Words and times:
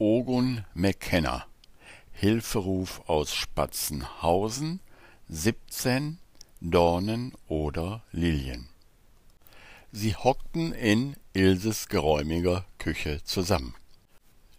Ogun 0.00 0.64
McKenna 0.74 1.44
Hilferuf 2.12 3.02
aus 3.08 3.34
Spatzenhausen 3.34 4.78
17 5.28 6.20
Dornen 6.60 7.34
oder 7.48 8.04
Lilien 8.12 8.68
Sie 9.90 10.14
hockten 10.14 10.72
in 10.72 11.16
Ilses 11.32 11.88
geräumiger 11.88 12.64
Küche 12.78 13.24
zusammen. 13.24 13.74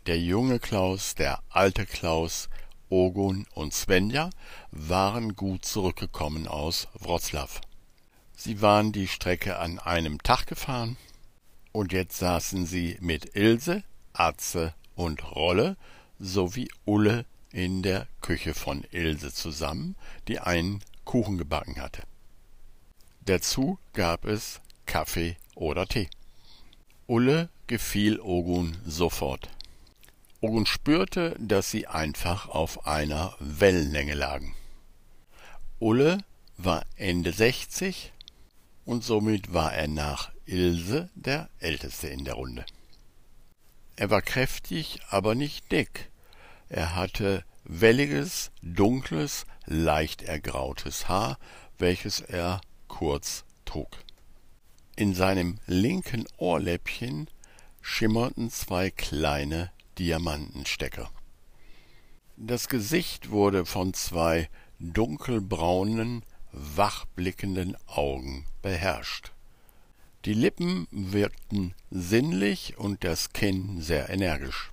Der 0.08 0.20
junge 0.20 0.60
Klaus, 0.60 1.16
der 1.16 1.40
alte 1.48 1.86
Klaus, 1.86 2.50
Ogun 2.90 3.48
und 3.54 3.74
Svenja 3.74 4.32
waren 4.72 5.38
gut 5.38 5.64
zurückgekommen 5.64 6.50
aus 6.50 6.90
Wroclaw. 6.96 7.62
Sie 8.36 8.62
waren 8.62 8.92
die 8.92 9.08
Strecke 9.08 9.58
an 9.58 9.80
einem 9.80 10.22
Tag 10.22 10.48
gefahren, 10.48 10.98
und 11.72 11.94
jetzt 11.94 12.18
saßen 12.18 12.66
sie 12.66 12.98
mit 13.00 13.38
Ilse, 13.38 13.84
Atze 14.12 14.74
und 15.00 15.32
Rolle 15.32 15.78
sowie 16.20 16.70
Ulle 16.84 17.26
in 17.52 17.82
der 17.84 18.08
Küche 18.20 18.54
von 18.54 18.84
Ilse 18.92 19.34
zusammen, 19.34 19.96
die 20.28 20.40
einen 20.40 20.82
Kuchen 21.06 21.38
gebacken 21.38 21.82
hatte. 21.82 22.04
Dazu 23.22 23.80
gab 23.94 24.26
es 24.26 24.60
Kaffee 24.86 25.38
oder 25.56 25.88
Tee. 25.88 26.10
Ulle 27.08 27.48
gefiel 27.68 28.20
Ogun 28.20 28.78
sofort. 28.86 29.50
Ogun 30.42 30.66
spürte, 30.66 31.34
dass 31.40 31.72
sie 31.72 31.88
einfach 31.88 32.50
auf 32.50 32.86
einer 32.86 33.34
Wellenlänge 33.40 34.16
lagen. 34.16 34.54
Ulle 35.80 36.18
war 36.58 36.86
Ende 36.98 37.32
sechzig 37.32 38.12
und 38.84 39.06
somit 39.06 39.54
war 39.54 39.74
er 39.74 39.88
nach 39.88 40.32
Ilse 40.46 41.10
der 41.16 41.50
Älteste 41.60 42.10
in 42.10 42.26
der 42.26 42.34
Runde. 42.34 42.66
Er 44.00 44.10
war 44.10 44.22
kräftig, 44.22 45.02
aber 45.10 45.36
nicht 45.36 45.74
dick. 45.74 46.10
Er 46.70 46.96
hatte 46.96 47.44
welliges, 47.66 48.50
dunkles, 48.62 49.46
leicht 49.66 50.22
ergrautes 50.22 51.10
Haar, 51.10 51.38
welches 51.78 52.22
er 52.22 52.62
kurz 52.88 53.44
trug. 53.66 53.90
In 54.96 55.14
seinem 55.14 55.60
linken 55.66 56.26
Ohrläppchen 56.38 57.30
schimmerten 57.82 58.50
zwei 58.50 58.90
kleine 58.90 59.70
Diamantenstecker. 59.98 61.12
Das 62.38 62.70
Gesicht 62.70 63.32
wurde 63.32 63.66
von 63.66 63.94
zwei 63.94 64.48
dunkelbraunen, 64.80 66.24
wachblickenden 66.54 67.76
Augen 67.86 68.46
beherrscht. 68.62 69.34
Die 70.26 70.34
Lippen 70.34 70.88
wirkten 70.92 71.74
sinnlich 71.90 72.78
und 72.78 73.06
das 73.06 73.32
Kinn 73.32 73.82
sehr 73.82 74.10
energisch. 74.10 74.72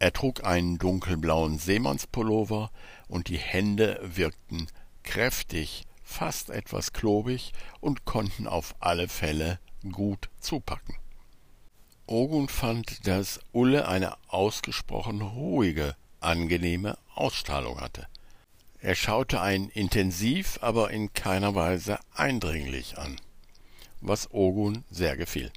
Er 0.00 0.12
trug 0.12 0.42
einen 0.44 0.78
dunkelblauen 0.78 1.58
Seemannspullover 1.58 2.72
und 3.06 3.28
die 3.28 3.38
Hände 3.38 4.00
wirkten 4.02 4.66
kräftig, 5.04 5.84
fast 6.02 6.50
etwas 6.50 6.92
klobig 6.92 7.52
und 7.80 8.04
konnten 8.04 8.48
auf 8.48 8.74
alle 8.80 9.06
Fälle 9.06 9.60
gut 9.92 10.28
zupacken. 10.40 10.96
Ogun 12.06 12.48
fand, 12.48 13.06
dass 13.06 13.38
Ulle 13.52 13.86
eine 13.86 14.16
ausgesprochen 14.26 15.22
ruhige, 15.22 15.94
angenehme 16.18 16.98
Ausstrahlung 17.14 17.80
hatte. 17.80 18.08
Er 18.80 18.96
schaute 18.96 19.40
einen 19.40 19.68
intensiv, 19.68 20.58
aber 20.60 20.90
in 20.90 21.12
keiner 21.12 21.54
Weise 21.54 22.00
eindringlich 22.12 22.98
an, 22.98 23.20
was 24.00 24.32
Ogun 24.32 24.84
sehr 24.90 25.16
gefiel. 25.16 25.50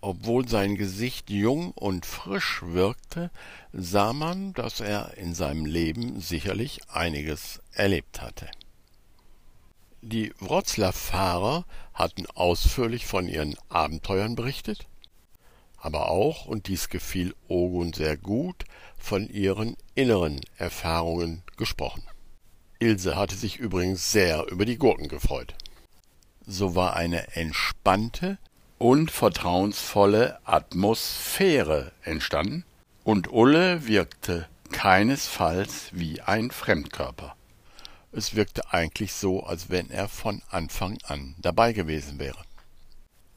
Obwohl 0.00 0.46
sein 0.46 0.76
Gesicht 0.76 1.30
jung 1.30 1.72
und 1.72 2.06
frisch 2.06 2.62
wirkte, 2.62 3.30
sah 3.72 4.12
man, 4.12 4.52
dass 4.52 4.80
er 4.80 5.16
in 5.16 5.34
seinem 5.34 5.64
Leben 5.64 6.20
sicherlich 6.20 6.80
einiges 6.88 7.60
erlebt 7.72 8.20
hatte. 8.20 8.48
Die 10.02 10.32
Wroclaw-Fahrer 10.38 11.64
hatten 11.92 12.26
ausführlich 12.26 13.06
von 13.06 13.26
ihren 13.26 13.56
Abenteuern 13.68 14.36
berichtet, 14.36 14.86
aber 15.78 16.10
auch, 16.10 16.46
und 16.46 16.68
dies 16.68 16.88
gefiel 16.88 17.34
Ogun 17.48 17.92
sehr 17.92 18.16
gut, 18.16 18.64
von 18.96 19.28
ihren 19.28 19.76
inneren 19.94 20.40
Erfahrungen 20.58 21.42
gesprochen. 21.56 22.04
Ilse 22.78 23.16
hatte 23.16 23.34
sich 23.34 23.56
übrigens 23.58 24.12
sehr 24.12 24.46
über 24.50 24.64
die 24.64 24.78
Gurken 24.78 25.08
gefreut. 25.08 25.54
So 26.48 26.76
war 26.76 26.94
eine 26.94 27.34
entspannte 27.34 28.38
und 28.78 29.10
vertrauensvolle 29.10 30.38
Atmosphäre 30.44 31.90
entstanden, 32.02 32.64
und 33.02 33.32
Ulle 33.32 33.86
wirkte 33.86 34.48
keinesfalls 34.70 35.88
wie 35.90 36.20
ein 36.20 36.52
Fremdkörper. 36.52 37.34
Es 38.12 38.36
wirkte 38.36 38.72
eigentlich 38.72 39.12
so, 39.12 39.42
als 39.42 39.70
wenn 39.70 39.90
er 39.90 40.08
von 40.08 40.40
Anfang 40.48 40.98
an 41.04 41.34
dabei 41.38 41.72
gewesen 41.72 42.20
wäre. 42.20 42.42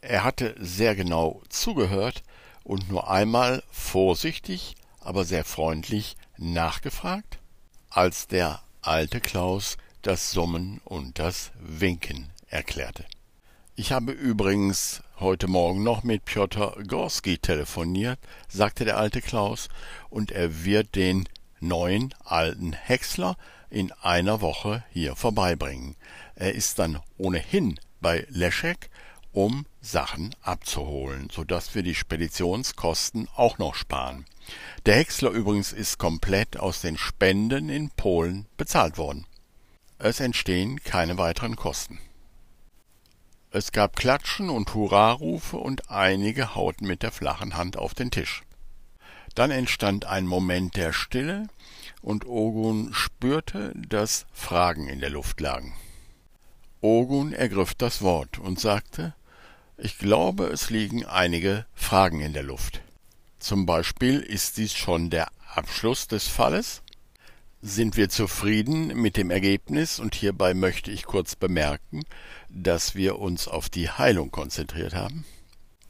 Er 0.02 0.24
hatte 0.24 0.56
sehr 0.59 0.96
genau 0.96 1.42
zugehört 1.50 2.24
und 2.64 2.90
nur 2.90 3.09
einmal 3.09 3.64
vorsichtig, 3.72 4.75
aber 5.02 5.25
sehr 5.25 5.46
freundlich 5.46 6.16
nachgefragt, 6.38 7.40
als 7.90 8.28
der 8.28 8.62
alte 8.81 9.19
Klaus 9.19 9.78
das 10.03 10.31
Summen 10.31 10.80
und 10.86 11.18
das 11.18 11.52
Winken 11.59 12.30
erklärte. 12.50 13.06
Ich 13.76 13.92
habe 13.92 14.12
übrigens 14.12 15.02
heute 15.20 15.48
Morgen 15.48 15.84
noch 15.84 16.04
mit 16.04 16.26
Piotr 16.26 16.76
Gorski 16.86 17.38
telefoniert, 17.38 18.20
sagte 18.50 18.84
der 18.84 18.98
alte 18.98 19.22
Klaus, 19.22 19.70
und 20.10 20.32
er 20.32 20.66
wird 20.66 20.96
den 20.96 21.30
neuen 21.62 22.14
alten 22.26 22.74
Häcksler 22.74 23.38
in 23.70 23.92
einer 24.02 24.42
Woche 24.42 24.84
hier 24.92 25.16
vorbeibringen. 25.16 25.96
Er 26.36 26.54
ist 26.56 26.80
dann 26.80 27.00
ohnehin 27.18 27.80
bei 28.02 28.26
Leschek 28.30 28.90
um 29.31 29.66
Sachen 29.80 30.36
abzuholen, 30.42 31.30
so 31.31 31.44
dass 31.44 31.76
wir 31.76 31.84
die 31.84 31.96
Speditionskosten 31.96 33.28
auch 33.36 33.60
noch 33.60 33.76
sparen. 33.76 34.26
Der 34.86 34.96
Häcksler 34.96 35.30
übrigens 35.30 35.72
ist 35.72 36.00
komplett 36.00 36.58
aus 36.58 36.81
den 36.81 36.98
Spenden 36.98 37.70
in 37.70 37.92
Polen 37.92 38.48
bezahlt 38.58 38.98
worden. 38.98 39.26
Es 40.00 40.20
entstehen 40.20 40.84
keine 40.84 41.18
weiteren 41.18 41.56
Kosten. 41.56 42.00
Es 43.52 43.72
gab 43.72 43.96
Klatschen 43.96 44.52
und 44.52 44.76
Hurrarufe 44.76 45.58
und 45.58 45.90
einige 45.90 46.54
hauten 46.54 46.86
mit 46.86 47.02
der 47.02 47.12
flachen 47.12 47.58
Hand 47.58 47.78
auf 47.78 47.96
den 47.96 48.12
Tisch. 48.12 48.44
Dann 49.34 49.50
entstand 49.50 50.06
ein 50.06 50.28
Moment 50.28 50.76
der 50.76 50.94
Stille 50.94 51.48
und 52.04 52.28
Ogun 52.28 52.94
spürte, 52.94 53.74
dass 53.76 54.28
Fragen 54.32 54.88
in 54.88 55.00
der 55.00 55.10
Luft 55.10 55.42
lagen. 55.42 55.74
Ogun 56.82 57.34
ergriff 57.34 57.74
das 57.74 58.04
Wort 58.04 58.38
und 58.38 58.60
sagte, 58.60 59.16
ich 59.78 59.98
glaube, 59.98 60.46
es 60.46 60.70
liegen 60.70 61.06
einige 61.06 61.66
Fragen 61.74 62.22
in 62.22 62.34
der 62.34 62.44
Luft. 62.44 62.81
Zum 63.40 63.66
Beispiel 63.66 64.20
ist 64.20 64.58
dies 64.58 64.74
schon 64.74 65.10
der 65.10 65.28
Abschluss 65.56 66.08
des 66.08 66.28
Falles? 66.28 66.84
Sind 67.62 67.97
wir 67.97 68.08
zufrieden 68.08 68.88
mit 69.02 69.18
dem 69.18 69.30
Ergebnis? 69.30 70.00
Und 70.00 70.16
hierbei 70.16 70.53
möchte 70.53 70.92
ich 70.92 71.03
kurz 71.03 71.36
bemerken, 71.36 72.03
dass 72.47 72.96
wir 72.96 73.20
uns 73.20 73.50
auf 73.50 73.68
die 73.68 73.90
Heilung 73.90 74.31
konzentriert 74.31 74.96
haben 74.96 75.25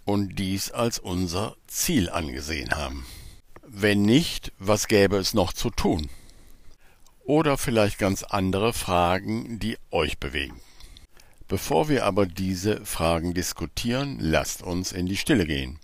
und 0.04 0.40
dies 0.40 0.72
als 0.72 0.98
unser 0.98 1.56
Ziel 1.68 2.10
angesehen 2.10 2.72
haben. 2.72 3.06
Wenn 3.62 4.02
nicht, 4.02 4.52
was 4.58 4.88
gäbe 4.88 5.18
es 5.18 5.36
noch 5.36 5.54
zu 5.54 5.70
tun? 5.70 6.10
Oder 7.20 7.56
vielleicht 7.56 8.00
ganz 8.00 8.24
andere 8.24 8.74
Fragen, 8.74 9.60
die 9.60 9.78
euch 9.92 10.18
bewegen. 10.18 10.60
Bevor 11.48 11.88
wir 11.88 12.04
aber 12.04 12.26
diese 12.26 12.84
Fragen 12.84 13.36
diskutieren, 13.36 14.18
lasst 14.20 14.64
uns 14.64 14.92
in 14.92 15.06
die 15.06 15.18
Stille 15.18 15.46
gehen. 15.46 15.78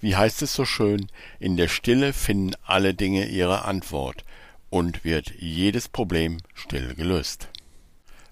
Wie 0.00 0.16
heißt 0.16 0.42
es 0.42 0.52
so 0.52 0.64
schön, 0.64 1.06
in 1.38 1.56
der 1.56 1.68
Stille 1.68 2.12
finden 2.12 2.56
alle 2.64 2.92
Dinge 2.92 3.28
ihre 3.28 3.64
Antwort 3.64 4.24
und 4.70 5.04
wird 5.04 5.32
jedes 5.38 5.88
Problem 5.88 6.38
still 6.54 6.94
gelöst. 6.94 7.48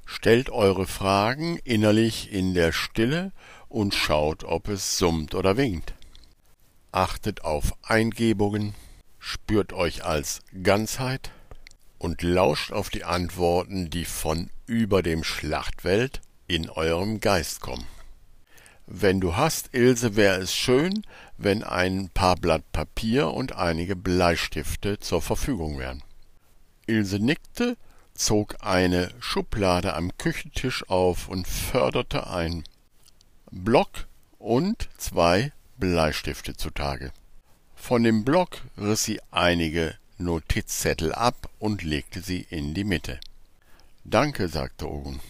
Stellt 0.05 0.51
eure 0.51 0.87
Fragen 0.87 1.59
innerlich 1.65 2.33
in 2.33 2.55
der 2.55 2.73
Stille 2.73 3.33
und 3.69 3.95
schaut, 3.95 4.45
ob 4.45 4.69
es 4.69 4.99
summt 4.99 5.35
oder 5.35 5.57
winkt. 5.57 5.95
Achtet 6.93 7.45
auf 7.45 7.75
Eingebungen, 7.83 8.75
spürt 9.19 9.73
euch 9.73 10.05
als 10.05 10.41
Ganzheit 10.63 11.31
und 11.99 12.23
lauscht 12.23 12.73
auf 12.73 12.91
die 12.91 13.05
Antworten, 13.05 13.91
die 13.91 14.05
von 14.05 14.51
über 14.67 15.03
dem 15.03 15.25
Schlachtwelt 15.25 16.21
in 16.47 16.71
eurem 16.71 17.21
Geist 17.21 17.61
kommen. 17.61 17.87
Wenn 18.87 19.21
du 19.21 19.35
hast, 19.37 19.75
Ilse, 19.75 20.15
wäre 20.15 20.39
es 20.39 20.55
schön, 20.55 21.03
wenn 21.37 21.65
ein 21.65 22.09
paar 22.15 22.37
Blatt 22.37 22.71
Papier 22.71 23.33
und 23.33 23.53
einige 23.57 23.97
Bleistifte 23.97 25.01
zur 25.01 25.21
Verfügung 25.21 25.79
wären. 25.79 26.05
Ilse 26.87 27.19
nickte, 27.19 27.77
zog 28.15 28.57
eine 28.61 29.11
Schublade 29.21 29.95
am 29.95 30.17
Küchentisch 30.19 30.89
auf 30.89 31.29
und 31.29 31.47
förderte 31.47 32.27
ein 32.29 32.65
Block 33.51 34.07
und 34.39 34.89
zwei 34.99 35.53
Bleistifte 35.79 36.57
zutage. 36.57 37.13
Von 37.75 38.03
dem 38.03 38.25
Block 38.25 38.63
riss 38.79 39.05
sie 39.05 39.21
einige 39.31 39.95
Notizzettel 40.19 41.13
ab 41.13 41.51
und 41.59 41.83
legte 41.83 42.21
sie 42.21 42.47
in 42.51 42.75
die 42.75 42.85
Mitte. 42.85 43.21
Danke, 44.05 44.49
sagte 44.49 44.89
Ogun. 44.91 45.21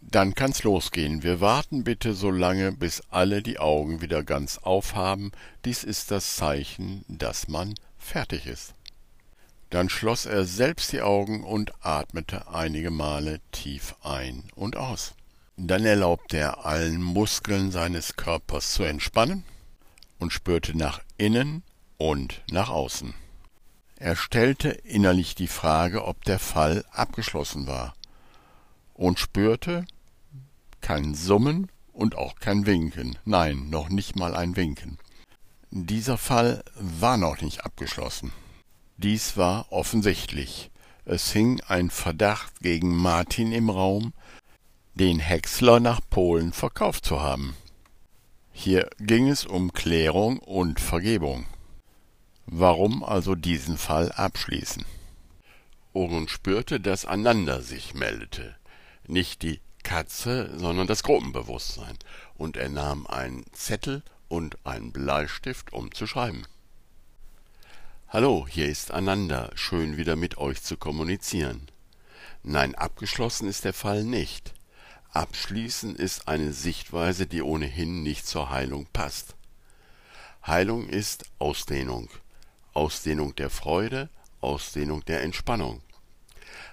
Dann 0.00 0.34
kann's 0.34 0.62
losgehen. 0.62 1.22
Wir 1.22 1.40
warten 1.40 1.84
bitte 1.84 2.14
so 2.14 2.30
lange, 2.30 2.72
bis 2.72 3.02
alle 3.10 3.42
die 3.42 3.58
Augen 3.58 4.00
wieder 4.00 4.22
ganz 4.22 4.58
aufhaben. 4.58 5.32
Dies 5.64 5.84
ist 5.84 6.10
das 6.10 6.36
Zeichen, 6.36 7.04
dass 7.08 7.48
man 7.48 7.74
fertig 7.98 8.46
ist. 8.46 8.74
Dann 9.70 9.88
schloss 9.88 10.24
er 10.26 10.44
selbst 10.44 10.92
die 10.92 11.02
Augen 11.02 11.44
und 11.44 11.72
atmete 11.84 12.48
einige 12.48 12.90
Male 12.90 13.40
tief 13.52 13.94
ein 14.02 14.44
und 14.54 14.76
aus. 14.76 15.14
Dann 15.56 15.84
erlaubte 15.84 16.38
er 16.38 16.64
allen 16.64 17.02
Muskeln 17.02 17.70
seines 17.70 18.16
Körpers 18.16 18.72
zu 18.72 18.84
entspannen 18.84 19.44
und 20.18 20.32
spürte 20.32 20.76
nach 20.76 21.00
innen 21.16 21.62
und 21.98 22.42
nach 22.50 22.70
außen. 22.70 23.14
Er 23.96 24.14
stellte 24.14 24.68
innerlich 24.68 25.34
die 25.34 25.48
Frage, 25.48 26.04
ob 26.04 26.24
der 26.24 26.38
Fall 26.38 26.84
abgeschlossen 26.92 27.66
war, 27.66 27.94
und 28.94 29.18
spürte 29.18 29.84
kein 30.80 31.14
Summen 31.14 31.68
und 31.92 32.16
auch 32.16 32.36
kein 32.36 32.64
Winken, 32.64 33.18
nein, 33.24 33.68
noch 33.70 33.88
nicht 33.88 34.14
mal 34.14 34.36
ein 34.36 34.54
Winken. 34.54 34.98
Dieser 35.70 36.16
Fall 36.16 36.62
war 36.76 37.16
noch 37.16 37.40
nicht 37.40 37.64
abgeschlossen. 37.64 38.32
Dies 39.00 39.36
war 39.36 39.70
offensichtlich. 39.70 40.72
Es 41.04 41.30
hing 41.30 41.60
ein 41.68 41.88
Verdacht 41.88 42.58
gegen 42.60 42.96
Martin 42.96 43.52
im 43.52 43.70
Raum, 43.70 44.12
den 44.94 45.20
Häcksler 45.20 45.78
nach 45.78 46.00
Polen 46.10 46.52
verkauft 46.52 47.04
zu 47.04 47.20
haben. 47.20 47.54
Hier 48.50 48.90
ging 48.98 49.28
es 49.28 49.46
um 49.46 49.72
Klärung 49.72 50.40
und 50.40 50.80
Vergebung. 50.80 51.46
Warum 52.46 53.04
also 53.04 53.36
diesen 53.36 53.78
Fall 53.78 54.10
abschließen? 54.10 54.84
Ogun 55.92 56.26
spürte, 56.26 56.80
dass 56.80 57.04
Ananda 57.04 57.60
sich 57.60 57.94
meldete. 57.94 58.56
Nicht 59.06 59.42
die 59.42 59.60
Katze, 59.84 60.58
sondern 60.58 60.88
das 60.88 61.04
Gruppenbewusstsein. 61.04 61.96
Und 62.36 62.56
er 62.56 62.68
nahm 62.68 63.06
einen 63.06 63.44
Zettel 63.52 64.02
und 64.26 64.58
einen 64.66 64.90
Bleistift, 64.90 65.72
um 65.72 65.94
zu 65.94 66.08
schreiben. 66.08 66.42
Hallo, 68.10 68.46
hier 68.48 68.70
ist 68.70 68.90
Ananda. 68.90 69.50
Schön 69.54 69.98
wieder 69.98 70.16
mit 70.16 70.38
euch 70.38 70.62
zu 70.62 70.78
kommunizieren. 70.78 71.70
Nein, 72.42 72.74
abgeschlossen 72.74 73.46
ist 73.46 73.66
der 73.66 73.74
Fall 73.74 74.02
nicht. 74.02 74.54
Abschließen 75.12 75.94
ist 75.94 76.26
eine 76.26 76.54
Sichtweise, 76.54 77.26
die 77.26 77.42
ohnehin 77.42 78.02
nicht 78.02 78.26
zur 78.26 78.48
Heilung 78.48 78.86
passt. 78.94 79.36
Heilung 80.46 80.88
ist 80.88 81.26
Ausdehnung. 81.38 82.08
Ausdehnung 82.72 83.36
der 83.36 83.50
Freude, 83.50 84.08
Ausdehnung 84.40 85.04
der 85.04 85.22
Entspannung. 85.22 85.82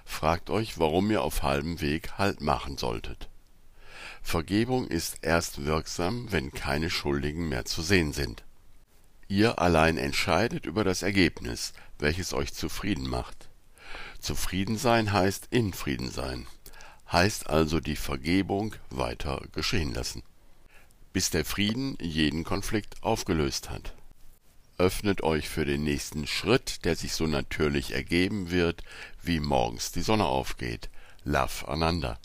Fragt 0.06 0.48
euch, 0.48 0.78
warum 0.78 1.10
ihr 1.10 1.20
auf 1.20 1.42
halbem 1.42 1.82
Weg 1.82 2.16
Halt 2.16 2.40
machen 2.40 2.78
solltet. 2.78 3.28
Vergebung 4.22 4.86
ist 4.86 5.18
erst 5.20 5.66
wirksam, 5.66 6.32
wenn 6.32 6.52
keine 6.52 6.88
Schuldigen 6.88 7.50
mehr 7.50 7.66
zu 7.66 7.82
sehen 7.82 8.14
sind. 8.14 8.45
Ihr 9.28 9.58
allein 9.58 9.98
entscheidet 9.98 10.66
über 10.66 10.84
das 10.84 11.02
Ergebnis, 11.02 11.72
welches 11.98 12.32
euch 12.32 12.54
zufrieden 12.54 13.08
macht. 13.08 13.48
Zufrieden 14.20 14.78
sein 14.78 15.12
heißt 15.12 15.48
in 15.50 15.72
Frieden 15.72 16.10
sein, 16.10 16.46
heißt 17.10 17.48
also 17.48 17.80
die 17.80 17.96
Vergebung 17.96 18.74
weiter 18.90 19.42
geschehen 19.52 19.92
lassen, 19.94 20.22
bis 21.12 21.30
der 21.30 21.44
Frieden 21.44 21.96
jeden 22.00 22.44
Konflikt 22.44 23.02
aufgelöst 23.02 23.70
hat 23.70 23.94
öffnet 24.78 25.22
euch 25.22 25.48
für 25.48 25.64
den 25.64 25.84
nächsten 25.84 26.26
Schritt, 26.26 26.84
der 26.84 26.96
sich 26.96 27.14
so 27.14 27.26
natürlich 27.26 27.94
ergeben 27.94 28.50
wird, 28.50 28.82
wie 29.22 29.40
morgens 29.40 29.92
die 29.92 30.02
Sonne 30.02 30.26
aufgeht. 30.26 30.90
Love 31.24 31.66
Ananda. 31.66 32.18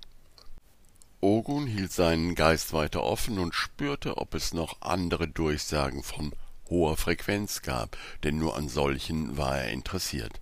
Ogun 1.21 1.67
hielt 1.67 1.91
seinen 1.91 2.35
Geist 2.35 2.73
weiter 2.73 3.03
offen 3.03 3.39
und 3.39 3.53
spürte, 3.53 4.17
ob 4.17 4.33
es 4.33 4.53
noch 4.53 4.81
andere 4.81 5.27
Durchsagen 5.27 6.03
von 6.03 6.33
hoher 6.71 6.97
Frequenz 6.97 7.61
gab, 7.61 7.95
denn 8.23 8.39
nur 8.39 8.57
an 8.57 8.67
solchen 8.67 9.37
war 9.37 9.59
er 9.59 9.69
interessiert. 9.69 10.41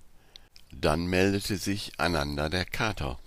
Dann 0.71 1.07
meldete 1.07 1.57
sich 1.57 1.91
Ananda 1.97 2.47
der 2.47 2.63
Kater. 2.63 3.19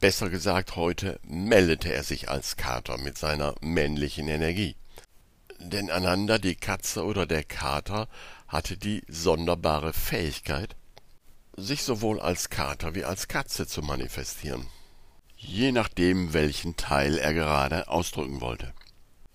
Besser 0.00 0.28
gesagt, 0.28 0.74
heute 0.74 1.20
meldete 1.22 1.92
er 1.92 2.02
sich 2.02 2.28
als 2.28 2.56
Kater 2.56 2.98
mit 2.98 3.16
seiner 3.16 3.54
männlichen 3.60 4.26
Energie 4.26 4.74
denn 5.58 5.90
Ananda, 5.90 6.38
die 6.38 6.54
Katze 6.54 7.04
oder 7.04 7.26
der 7.26 7.44
Kater, 7.44 8.08
hatte 8.46 8.76
die 8.76 9.02
sonderbare 9.08 9.92
Fähigkeit, 9.92 10.76
sich 11.56 11.82
sowohl 11.82 12.20
als 12.20 12.48
Kater 12.48 12.94
wie 12.94 13.04
als 13.04 13.28
Katze 13.28 13.66
zu 13.66 13.82
manifestieren, 13.82 14.66
je 15.36 15.72
nachdem, 15.72 16.32
welchen 16.32 16.76
Teil 16.76 17.18
er 17.18 17.34
gerade 17.34 17.88
ausdrücken 17.88 18.40
wollte. 18.40 18.72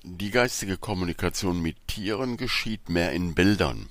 Die 0.06 0.32
geistige 0.32 0.78
Kommunikation 0.78 1.62
mit 1.62 1.88
Tieren 1.88 2.36
geschieht 2.36 2.90
mehr 2.90 3.14
in 3.14 3.36
Bildern, 3.36 3.88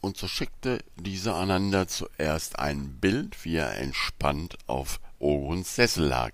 und 0.00 0.16
so 0.16 0.26
schickte 0.26 0.82
dieser 0.96 1.34
Ananda 1.34 1.86
zuerst 1.86 2.58
ein 2.58 2.98
Bild, 2.98 3.44
wie 3.44 3.56
er 3.56 3.76
entspannt 3.76 4.56
auf 4.66 5.00
Oguns 5.18 5.74
Sessel 5.74 6.06
lag, 6.06 6.32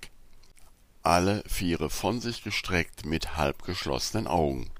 alle 1.02 1.42
Viere 1.48 1.90
von 1.90 2.20
sich 2.20 2.44
gestreckt 2.44 3.04
mit 3.04 3.36
halb 3.36 3.64
geschlossenen 3.64 4.28
Augen. 4.28 4.70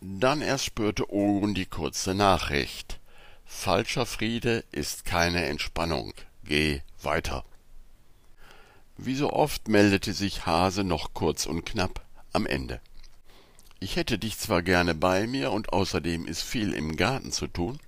Dann 0.00 0.40
erst 0.40 0.64
spürte 0.64 1.12
Ogun 1.12 1.52
die 1.52 1.66
kurze 1.66 2.14
Nachricht. 2.14 3.00
Falscher 3.44 4.06
Friede 4.06 4.64
ist 4.72 5.04
keine 5.04 5.44
Entspannung. 5.44 6.14
Geh 6.42 6.80
weiter. 7.02 7.44
Wie 8.96 9.14
so 9.14 9.30
oft 9.30 9.68
meldete 9.68 10.14
sich 10.14 10.46
Hase 10.46 10.84
noch 10.84 11.12
kurz 11.12 11.44
und 11.44 11.66
knapp 11.66 12.02
am 12.32 12.46
Ende. 12.46 12.80
Ich 13.80 13.96
hätte 13.96 14.18
dich 14.18 14.38
zwar 14.38 14.62
gerne 14.62 14.94
bei 14.94 15.26
mir 15.26 15.52
und 15.52 15.72
außerdem 15.72 16.26
ist 16.26 16.42
viel 16.42 16.72
im 16.72 16.96
Garten 16.96 17.32
zu 17.32 17.46
tun, 17.46 17.78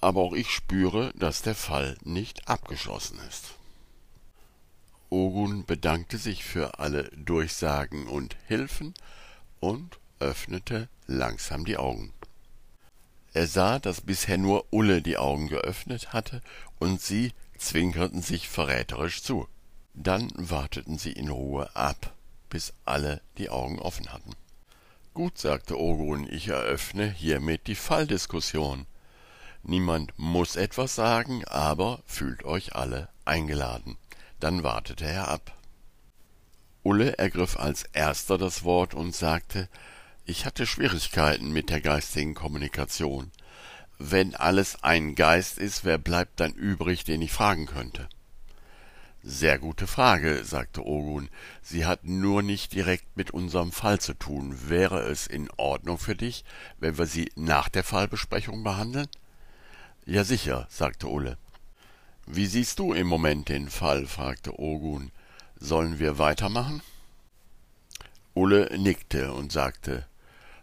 aber 0.00 0.20
auch 0.20 0.32
ich 0.32 0.50
spüre, 0.50 1.12
dass 1.14 1.42
der 1.42 1.54
Fall 1.54 1.96
nicht 2.02 2.48
abgeschlossen 2.48 3.18
ist. 3.28 3.54
Ogun 5.10 5.66
bedankte 5.66 6.18
sich 6.18 6.42
für 6.42 6.78
alle 6.78 7.10
Durchsagen 7.10 8.08
und 8.08 8.36
Hilfen 8.46 8.94
und 9.60 9.98
öffnete 10.18 10.88
langsam 11.06 11.64
die 11.64 11.76
Augen. 11.76 12.12
Er 13.34 13.46
sah, 13.46 13.78
dass 13.78 14.00
bisher 14.00 14.38
nur 14.38 14.66
Ulle 14.70 15.02
die 15.02 15.16
Augen 15.16 15.48
geöffnet 15.48 16.12
hatte, 16.12 16.42
und 16.78 17.00
sie 17.00 17.32
zwinkerten 17.56 18.22
sich 18.22 18.48
verräterisch 18.48 19.22
zu. 19.22 19.48
Dann 19.94 20.30
warteten 20.34 20.98
sie 20.98 21.12
in 21.12 21.28
Ruhe 21.28 21.74
ab, 21.76 22.14
bis 22.50 22.72
alle 22.84 23.20
die 23.38 23.50
Augen 23.50 23.78
offen 23.78 24.12
hatten. 24.12 24.32
Gut, 25.14 25.36
sagte 25.36 25.78
Ogun, 25.78 26.26
ich 26.30 26.48
eröffne 26.48 27.10
hiermit 27.10 27.66
die 27.66 27.74
Falldiskussion. 27.74 28.86
Niemand 29.62 30.14
muss 30.16 30.56
etwas 30.56 30.94
sagen, 30.94 31.44
aber 31.44 32.00
fühlt 32.06 32.44
euch 32.44 32.74
alle 32.74 33.10
eingeladen. 33.26 33.98
Dann 34.40 34.62
wartete 34.62 35.04
er 35.04 35.28
ab. 35.28 35.54
Ulle 36.82 37.18
ergriff 37.18 37.58
als 37.58 37.84
erster 37.92 38.38
das 38.38 38.64
Wort 38.64 38.94
und 38.94 39.14
sagte, 39.14 39.68
ich 40.24 40.46
hatte 40.46 40.66
Schwierigkeiten 40.66 41.52
mit 41.52 41.68
der 41.68 41.82
geistigen 41.82 42.34
Kommunikation. 42.34 43.30
Wenn 43.98 44.34
alles 44.34 44.82
ein 44.82 45.14
Geist 45.14 45.58
ist, 45.58 45.84
wer 45.84 45.98
bleibt 45.98 46.40
dann 46.40 46.54
übrig, 46.54 47.04
den 47.04 47.20
ich 47.20 47.32
fragen 47.32 47.66
könnte? 47.66 48.08
Sehr 49.34 49.58
gute 49.58 49.86
Frage, 49.86 50.44
sagte 50.44 50.86
Ogun. 50.86 51.30
Sie 51.62 51.86
hat 51.86 52.04
nur 52.04 52.42
nicht 52.42 52.74
direkt 52.74 53.16
mit 53.16 53.30
unserem 53.30 53.72
Fall 53.72 53.98
zu 53.98 54.12
tun. 54.12 54.68
Wäre 54.68 55.00
es 55.04 55.26
in 55.26 55.48
Ordnung 55.56 55.96
für 55.96 56.14
dich, 56.14 56.44
wenn 56.80 56.98
wir 56.98 57.06
sie 57.06 57.32
nach 57.34 57.70
der 57.70 57.82
Fallbesprechung 57.82 58.62
behandeln? 58.62 59.08
Ja 60.04 60.22
sicher, 60.22 60.66
sagte 60.68 61.08
Ulle. 61.08 61.38
Wie 62.26 62.44
siehst 62.44 62.78
du 62.78 62.92
im 62.92 63.06
Moment 63.06 63.48
den 63.48 63.70
Fall? 63.70 64.06
fragte 64.06 64.60
Ogun. 64.60 65.10
Sollen 65.58 65.98
wir 65.98 66.18
weitermachen? 66.18 66.82
Ulle 68.34 68.68
nickte 68.78 69.32
und 69.32 69.50
sagte 69.50 70.06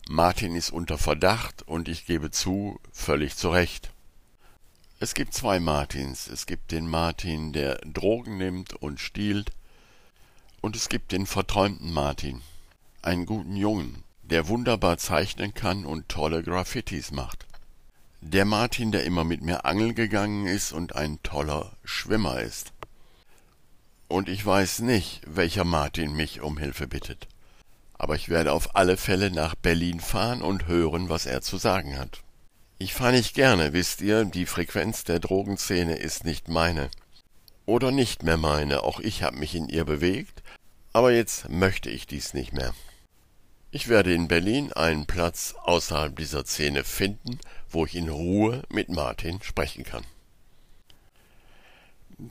Martin 0.07 0.55
ist 0.55 0.69
unter 0.69 0.99
Verdacht 0.99 1.63
und 1.63 1.89
ich 1.89 2.05
gebe 2.05 2.29
zu, 2.29 2.79
völlig 2.91 3.35
zu 3.35 3.49
Recht. 3.49 3.91
Es 4.99 5.13
gibt 5.13 5.33
zwei 5.33 5.59
Martins. 5.59 6.27
Es 6.27 6.45
gibt 6.45 6.71
den 6.71 6.87
Martin, 6.87 7.53
der 7.53 7.75
Drogen 7.85 8.37
nimmt 8.37 8.73
und 8.73 8.99
stiehlt, 8.99 9.51
und 10.61 10.75
es 10.75 10.89
gibt 10.89 11.13
den 11.13 11.25
verträumten 11.25 11.93
Martin, 11.93 12.41
einen 13.01 13.25
guten 13.25 13.55
Jungen, 13.55 14.03
der 14.23 14.49
wunderbar 14.49 14.97
zeichnen 14.97 15.53
kann 15.53 15.85
und 15.85 16.09
tolle 16.09 16.43
Graffitis 16.43 17.11
macht. 17.11 17.45
Der 18.21 18.43
Martin, 18.43 18.91
der 18.91 19.05
immer 19.05 19.23
mit 19.23 19.41
mir 19.41 19.63
angeln 19.63 19.95
gegangen 19.95 20.45
ist 20.45 20.73
und 20.73 20.95
ein 20.95 21.23
toller 21.23 21.71
Schwimmer 21.85 22.41
ist. 22.41 22.73
Und 24.09 24.27
ich 24.27 24.45
weiß 24.45 24.79
nicht, 24.79 25.21
welcher 25.25 25.63
Martin 25.63 26.13
mich 26.13 26.41
um 26.41 26.57
Hilfe 26.57 26.87
bittet 26.87 27.27
aber 27.99 28.15
ich 28.15 28.29
werde 28.29 28.53
auf 28.53 28.75
alle 28.75 28.95
Fälle 28.97 29.29
nach 29.29 29.53
Berlin 29.55 29.99
fahren 29.99 30.41
und 30.41 30.67
hören, 30.67 31.09
was 31.09 31.25
er 31.25 31.41
zu 31.41 31.57
sagen 31.57 31.99
hat. 31.99 32.23
Ich 32.81 32.93
fahre 32.93 33.11
nicht 33.11 33.35
gerne, 33.35 33.73
wisst 33.73 33.99
ihr, 33.99 34.23
die 34.23 34.45
Frequenz 34.45 35.03
der 35.03 35.19
Drogenszene 35.19 35.97
ist 35.97 36.23
nicht 36.23 36.47
meine. 36.47 36.89
Oder 37.65 37.91
nicht 37.91 38.23
mehr 38.23 38.37
meine, 38.37 38.83
auch 38.83 39.01
ich 39.01 39.21
hab 39.21 39.33
mich 39.33 39.53
in 39.53 39.67
ihr 39.67 39.83
bewegt, 39.83 40.41
aber 40.93 41.11
jetzt 41.11 41.49
möchte 41.49 41.89
ich 41.89 42.07
dies 42.07 42.33
nicht 42.33 42.53
mehr. 42.53 42.73
Ich 43.71 43.89
werde 43.89 44.13
in 44.13 44.29
Berlin 44.29 44.71
einen 44.71 45.05
Platz 45.07 45.55
außerhalb 45.61 46.15
dieser 46.15 46.45
Szene 46.45 46.85
finden, 46.85 47.39
wo 47.69 47.85
ich 47.85 47.95
in 47.95 48.07
Ruhe 48.07 48.63
mit 48.69 48.87
Martin 48.87 49.41
sprechen 49.41 49.83
kann. 49.83 50.05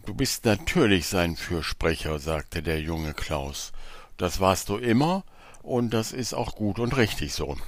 Du 0.06 0.14
bist 0.14 0.46
natürlich 0.46 1.08
sein 1.08 1.36
Fürsprecher, 1.36 2.18
sagte 2.18 2.62
der 2.62 2.80
junge 2.80 3.12
Klaus. 3.12 3.72
Das 4.16 4.40
warst 4.40 4.70
du 4.70 4.78
immer, 4.78 5.24
und 5.62 5.90
das 5.90 6.12
ist 6.12 6.32
auch 6.32 6.56
gut 6.56 6.78
und 6.78 6.96
richtig 6.96 7.34
so. 7.34 7.58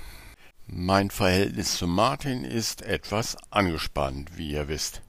Mein 0.73 1.11
Verhältnis 1.11 1.79
zu 1.79 1.89
Martin 1.89 2.45
ist 2.45 2.83
etwas 2.83 3.37
angespannt, 3.51 4.37
wie 4.37 4.53
ihr 4.53 4.69
wisst. 4.69 5.03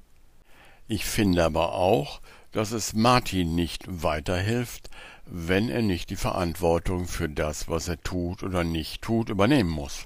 Ich 0.88 1.06
finde 1.06 1.46
aber 1.46 1.74
auch, 1.74 2.20
dass 2.52 2.72
es 2.72 2.96
Martin 2.96 3.54
nicht 3.54 3.84
weiterhilft, 3.88 4.90
wenn 5.28 5.70
er 5.70 5.84
nicht 5.84 6.10
die 6.10 6.16
Verantwortung 6.16 7.08
für 7.08 7.30
das, 7.30 7.70
was 7.70 7.88
er 7.88 8.02
tut 8.02 8.42
oder 8.42 8.64
nicht 8.64 9.04
tut, 9.04 9.30
übernehmen 9.30 9.70
muss. 9.70 10.06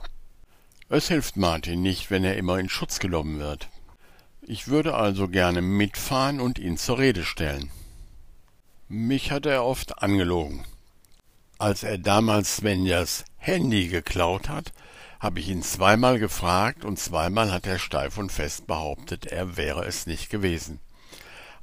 Es 0.90 1.08
hilft 1.08 1.38
Martin 1.38 1.82
nicht, 1.82 2.12
wenn 2.12 2.26
er 2.26 2.36
immer 2.36 2.60
in 2.60 2.68
Schutz 2.68 3.00
genommen 3.00 3.40
wird. 3.40 3.70
Ich 4.42 4.68
würde 4.68 4.96
also 4.96 5.30
gerne 5.30 5.62
mitfahren 5.62 6.42
und 6.42 6.60
ihn 6.60 6.76
zur 6.76 7.00
Rede 7.00 7.24
stellen. 7.24 7.72
Mich 8.90 9.32
hat 9.32 9.46
er 9.46 9.64
oft 9.64 10.00
angelogen. 10.00 10.66
Als 11.58 11.84
er 11.84 11.98
damals 11.98 12.58
Svenjas 12.58 13.24
Handy 13.38 13.88
geklaut 13.88 14.50
hat, 14.50 14.74
habe 15.26 15.40
ich 15.40 15.50
ihn 15.50 15.64
zweimal 15.64 16.20
gefragt 16.20 16.86
und 16.86 17.00
zweimal 17.00 17.52
hat 17.52 17.66
er 17.66 17.80
steif 17.80 18.20
und 18.20 18.32
fest 18.32 18.68
behauptet, 18.68 19.26
er 19.26 19.58
wäre 19.58 19.84
es 19.84 20.06
nicht 20.06 20.30
gewesen. 20.30 20.80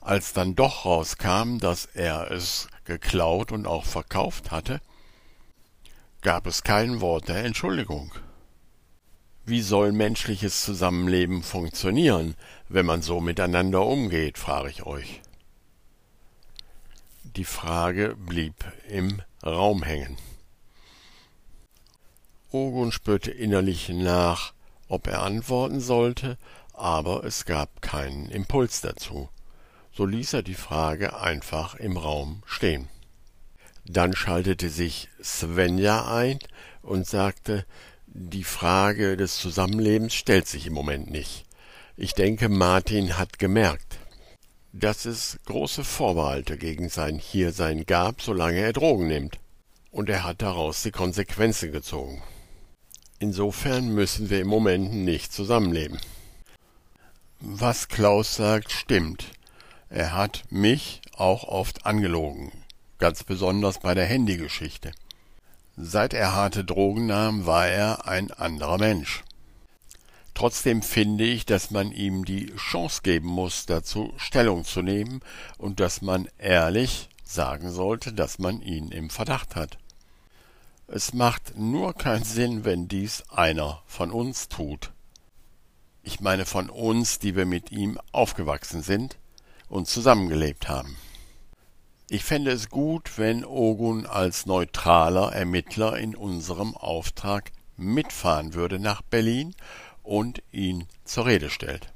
Als 0.01 0.33
dann 0.33 0.57
doch 0.57 0.85
rauskam, 0.85 1.59
dass 1.59 1.87
er 1.87 2.33
es 2.33 2.67
geklaut 2.87 3.53
und 3.53 3.69
auch 3.69 3.85
verkauft 3.85 4.51
hatte, 4.51 4.81
gab 6.23 6.49
es 6.49 6.65
kein 6.65 7.01
Wort 7.01 7.29
der 7.29 7.45
Entschuldigung. 7.45 8.13
Wie 9.45 9.63
soll 9.63 9.93
menschliches 9.93 10.63
Zusammenleben 10.63 11.45
funktionieren, 11.45 12.35
wenn 12.69 12.85
man 12.85 13.01
so 13.01 13.21
miteinander 13.21 13.87
umgeht, 13.87 14.39
frage 14.39 14.71
ich 14.71 14.83
euch. 14.83 15.23
Die 17.37 17.45
Frage 17.45 18.17
blieb 18.17 18.57
im 18.89 19.23
Raum 19.41 19.85
hängen. 19.85 20.17
Ogun 22.53 22.93
spürte 22.93 23.31
innerlich 23.31 23.89
nach, 23.89 24.53
ob 24.89 25.07
er 25.07 25.23
antworten 25.23 25.81
sollte, 25.81 26.37
aber 26.73 27.25
es 27.25 27.45
gab 27.45 27.83
keinen 27.83 28.31
Impuls 28.31 28.81
dazu. 28.81 29.29
So 29.95 30.07
ließ 30.07 30.35
er 30.35 30.43
die 30.43 30.55
Frage 30.55 31.19
einfach 31.19 31.75
im 31.75 31.97
Raum 31.97 32.43
stehen. 32.47 32.89
Dann 33.85 34.15
schaltete 34.15 34.69
sich 34.69 35.09
Svenja 35.23 36.15
ein 36.15 36.39
und 36.83 37.07
sagte, 37.07 37.67
die 38.07 38.45
Frage 38.45 39.17
des 39.17 39.37
Zusammenlebens 39.37 40.15
stellt 40.15 40.47
sich 40.47 40.67
im 40.67 40.75
Moment 40.75 41.11
nicht. 41.11 41.45
Ich 41.97 42.15
denke, 42.15 42.49
Martin 42.49 43.19
hat 43.19 43.39
gemerkt, 43.39 43.99
dass 44.73 45.05
es 45.05 45.39
große 45.47 45.85
Vorbehalte 45.85 46.57
gegen 46.57 46.89
sein 46.89 47.19
Hiersein 47.19 47.85
gab, 47.85 48.23
solange 48.23 48.59
er 48.59 48.73
Drogen 48.73 49.07
nimmt. 49.07 49.39
Und 49.91 50.09
er 50.09 50.25
hat 50.25 50.41
daraus 50.41 50.83
die 50.83 50.91
Konsequenzen 50.91 51.71
gezogen. 51.71 52.23
Insofern 53.23 53.95
müssen 53.95 54.31
wir 54.31 54.41
im 54.41 54.49
Moment 54.49 54.93
nicht 54.93 55.33
zusammenleben. 55.33 56.01
Was 57.39 57.87
Klaus 57.87 58.35
sagt, 58.35 58.73
stimmt. 58.73 59.27
Er 59.89 60.13
hat 60.13 60.43
mich 60.51 61.01
auch 61.17 61.45
oft 61.45 61.87
angelogen, 61.87 62.51
ganz 62.99 63.23
besonders 63.23 63.79
bei 63.79 63.95
der 63.95 64.07
Handygeschichte. 64.07 64.91
Seit 65.77 66.15
er 66.15 66.35
harte 66.35 66.65
Drogen 66.65 67.07
nahm, 67.07 67.47
war 67.47 67.69
er 67.69 68.09
ein 68.09 68.33
anderer 68.33 68.79
Mensch. 68.79 69.23
Trotzdem 70.35 70.83
finde 70.83 71.23
ich, 71.23 71.47
dass 71.47 71.71
man 71.71 71.93
ihm 71.93 72.25
die 72.25 72.53
Chance 72.57 73.03
geben 73.05 73.29
muss, 73.29 73.67
dazu 73.67 74.13
Stellung 74.17 74.65
zu 74.65 74.83
nehmen 74.83 75.21
und 75.59 75.79
dass 75.79 76.03
man 76.03 76.29
ehrlich 76.39 77.09
sagen 77.23 77.71
sollte, 77.71 78.13
dass 78.13 78.41
man 78.41 78.61
ihn 78.63 78.89
im 78.89 79.11
Verdacht 79.11 79.55
hat. 79.55 79.79
Es 80.87 81.15
macht 81.15 81.57
nur 81.57 81.95
keinen 81.95 82.25
Sinn, 82.25 82.65
wenn 82.65 82.89
dies 82.89 83.25
einer 83.31 83.83
von 83.87 84.11
uns 84.11 84.49
tut. 84.49 84.93
Ich 86.03 86.21
meine 86.21 86.45
von 86.45 86.69
uns, 86.69 87.19
die 87.19 87.37
wir 87.37 87.47
mit 87.47 87.71
ihm 87.71 87.99
aufgewachsen 88.11 88.83
sind 88.83 89.19
und 89.69 89.89
zusammengelebt 89.89 90.69
haben. 90.69 90.97
Ich 92.11 92.25
fände 92.25 92.51
es 92.51 92.69
gut, 92.69 93.17
wenn 93.17 93.45
Ogun 93.45 94.05
als 94.05 94.45
neutraler 94.45 95.33
Ermittler 95.33 95.97
in 95.97 96.15
unserem 96.15 96.77
Auftrag 96.77 97.53
mitfahren 97.77 98.53
würde 98.53 98.79
nach 98.79 99.01
Berlin 99.01 99.55
und 100.03 100.43
ihn 100.53 100.87
zur 101.05 101.27
Rede 101.27 101.49
stellt. 101.49 101.93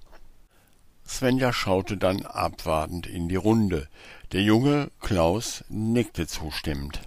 Svenja 1.06 1.52
schaute 1.52 1.96
dann 1.96 2.24
abwartend 2.24 3.06
in 3.06 3.28
die 3.28 3.36
Runde. 3.36 3.88
Der 4.32 4.42
junge 4.42 4.90
Klaus 5.00 5.64
nickte 5.68 6.26
zustimmend. 6.26 7.00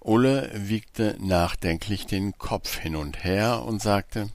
Ulle 0.00 0.50
wiegte 0.54 1.16
nachdenklich 1.20 2.06
den 2.06 2.36
Kopf 2.38 2.78
hin 2.78 2.96
und 2.96 3.24
her 3.24 3.62
und 3.64 3.82
sagte 3.82 4.30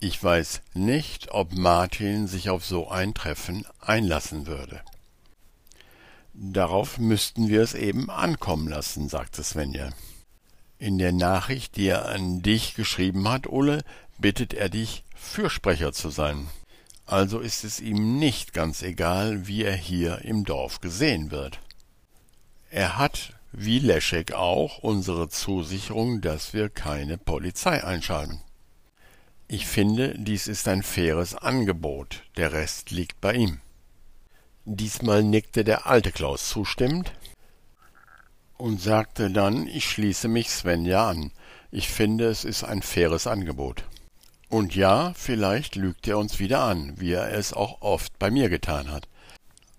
Ich 0.00 0.22
weiß 0.22 0.62
nicht, 0.74 1.30
ob 1.30 1.52
Martin 1.52 2.26
sich 2.26 2.50
auf 2.50 2.64
so 2.64 2.88
ein 2.88 3.14
Treffen 3.14 3.66
einlassen 3.80 4.46
würde. 4.46 4.80
Darauf 6.32 6.98
müssten 6.98 7.48
wir 7.48 7.62
es 7.62 7.74
eben 7.74 8.10
ankommen 8.10 8.68
lassen, 8.68 9.08
sagte 9.08 9.42
Svenja. 9.42 9.90
In 10.78 10.98
der 10.98 11.12
Nachricht, 11.12 11.76
die 11.76 11.88
er 11.88 12.08
an 12.08 12.42
dich 12.42 12.74
geschrieben 12.74 13.28
hat, 13.28 13.48
Ulle, 13.48 13.82
bittet 14.18 14.54
er 14.54 14.68
dich, 14.68 15.04
Fürsprecher 15.16 15.92
zu 15.92 16.10
sein. 16.10 16.46
Also 17.06 17.40
ist 17.40 17.64
es 17.64 17.80
ihm 17.80 18.18
nicht 18.18 18.52
ganz 18.52 18.82
egal, 18.82 19.48
wie 19.48 19.64
er 19.64 19.74
hier 19.74 20.22
im 20.22 20.44
Dorf 20.44 20.80
gesehen 20.80 21.30
wird. 21.30 21.58
Er 22.70 22.98
hat 22.98 23.37
wie 23.52 23.78
Leschek 23.78 24.32
auch 24.32 24.78
unsere 24.78 25.28
Zusicherung, 25.28 26.20
dass 26.20 26.52
wir 26.52 26.68
keine 26.68 27.18
Polizei 27.18 27.82
einschalten. 27.82 28.40
Ich 29.48 29.66
finde, 29.66 30.14
dies 30.18 30.46
ist 30.46 30.68
ein 30.68 30.82
faires 30.82 31.34
Angebot, 31.34 32.22
der 32.36 32.52
Rest 32.52 32.90
liegt 32.90 33.20
bei 33.20 33.34
ihm. 33.34 33.60
Diesmal 34.66 35.22
nickte 35.22 35.64
der 35.64 35.86
alte 35.86 36.12
Klaus 36.12 36.50
zustimmend 36.50 37.12
und 38.58 38.80
sagte 38.82 39.30
dann, 39.30 39.66
ich 39.66 39.88
schließe 39.88 40.28
mich 40.28 40.50
Svenja 40.50 41.08
an. 41.08 41.32
Ich 41.70 41.88
finde, 41.88 42.26
es 42.26 42.44
ist 42.44 42.64
ein 42.64 42.82
faires 42.82 43.26
Angebot. 43.26 43.84
Und 44.50 44.74
ja, 44.74 45.12
vielleicht 45.14 45.76
lügt 45.76 46.06
er 46.08 46.18
uns 46.18 46.38
wieder 46.38 46.60
an, 46.60 46.94
wie 47.00 47.12
er 47.12 47.32
es 47.32 47.52
auch 47.52 47.80
oft 47.80 48.18
bei 48.18 48.30
mir 48.30 48.48
getan 48.48 48.90
hat. 48.90 49.08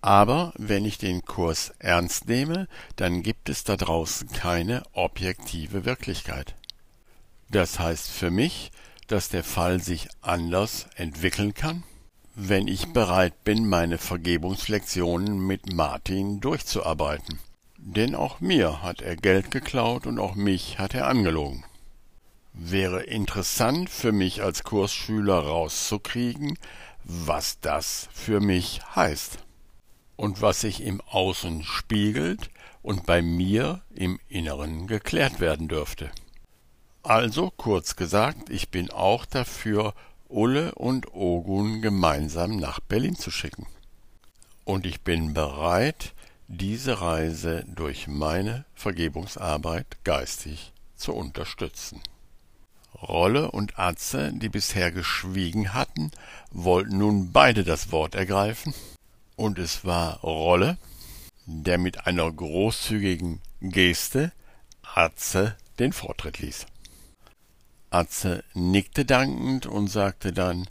Aber 0.01 0.53
wenn 0.57 0.85
ich 0.85 0.97
den 0.97 1.25
Kurs 1.25 1.73
ernst 1.79 2.27
nehme, 2.27 2.67
dann 2.95 3.21
gibt 3.21 3.49
es 3.49 3.63
da 3.65 3.75
draußen 3.75 4.29
keine 4.29 4.83
objektive 4.93 5.83
Wirklichkeit. 5.83 6.55
Das 7.49 7.79
heißt 7.79 8.09
für 8.09 8.31
mich, 8.31 8.71
dass 9.07 9.29
der 9.29 9.43
Fall 9.43 9.81
sich 9.81 10.07
anders 10.21 10.87
entwickeln 10.95 11.53
kann, 11.53 11.83
wenn 12.35 12.67
ich 12.67 12.93
bereit 12.93 13.43
bin, 13.43 13.67
meine 13.67 13.97
Vergebungslektionen 13.97 15.39
mit 15.39 15.73
Martin 15.73 16.39
durchzuarbeiten. 16.39 17.39
Denn 17.77 18.15
auch 18.15 18.39
mir 18.39 18.81
hat 18.81 19.01
er 19.01 19.15
Geld 19.15 19.51
geklaut 19.51 20.05
und 20.05 20.19
auch 20.19 20.35
mich 20.35 20.79
hat 20.79 20.93
er 20.93 21.07
angelogen. 21.07 21.65
Wäre 22.53 23.03
interessant 23.03 23.89
für 23.89 24.11
mich 24.11 24.43
als 24.43 24.63
Kursschüler 24.63 25.39
rauszukriegen, 25.39 26.57
was 27.03 27.59
das 27.59 28.07
für 28.13 28.39
mich 28.39 28.81
heißt 28.95 29.39
und 30.19 30.41
was 30.41 30.59
sich 30.59 30.83
im 30.83 30.99
Außen 30.99 31.63
spiegelt 31.63 32.49
und 32.81 33.05
bei 33.05 33.21
mir 33.21 33.81
im 33.95 34.19
Inneren 34.27 34.85
geklärt 34.85 35.39
werden 35.39 35.69
dürfte. 35.69 36.11
Also 37.03 37.53
kurz 37.55 37.95
gesagt, 37.95 38.49
ich 38.49 38.67
bin 38.67 38.91
auch 38.91 39.25
dafür, 39.25 39.93
Ulle 40.27 40.75
und 40.75 41.13
Ogun 41.13 41.81
gemeinsam 41.81 42.57
nach 42.57 42.81
Berlin 42.81 43.15
zu 43.15 43.31
schicken. 43.31 43.65
Und 44.65 44.85
ich 44.85 44.99
bin 45.01 45.33
bereit, 45.33 46.13
diese 46.49 46.99
Reise 46.99 47.63
durch 47.73 48.09
meine 48.09 48.65
Vergebungsarbeit 48.75 50.03
geistig 50.03 50.73
zu 50.97 51.13
unterstützen. 51.13 52.01
Rolle 52.93 53.51
und 53.51 53.79
Atze, 53.79 54.33
die 54.33 54.49
bisher 54.49 54.91
geschwiegen 54.91 55.73
hatten, 55.73 56.11
wollten 56.51 56.97
nun 56.97 57.31
beide 57.31 57.63
das 57.63 57.93
Wort 57.93 58.15
ergreifen 58.15 58.73
und 59.39 59.57
es 59.57 59.85
war 59.85 60.19
Rolle, 60.19 60.77
der 61.45 61.77
mit 61.77 62.05
einer 62.05 62.29
großzügigen 62.29 63.41
Geste 63.61 64.33
Atze 64.83 65.55
den 65.79 65.93
Vortritt 65.93 66.39
ließ. 66.39 66.65
Atze 67.89 68.43
nickte 68.53 69.05
dankend 69.05 69.65
und 69.65 69.87
sagte 69.87 70.33
dann 70.33 70.67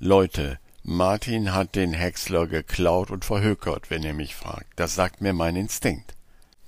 Leute, 0.00 0.58
Martin 0.82 1.54
hat 1.54 1.76
den 1.76 1.92
Häcksler 1.92 2.46
geklaut 2.46 3.10
und 3.10 3.24
verhökert, 3.24 3.90
wenn 3.90 4.02
ihr 4.02 4.14
mich 4.14 4.34
fragt. 4.34 4.68
Das 4.76 4.94
sagt 4.94 5.20
mir 5.20 5.32
mein 5.32 5.54
Instinkt. 5.54 6.14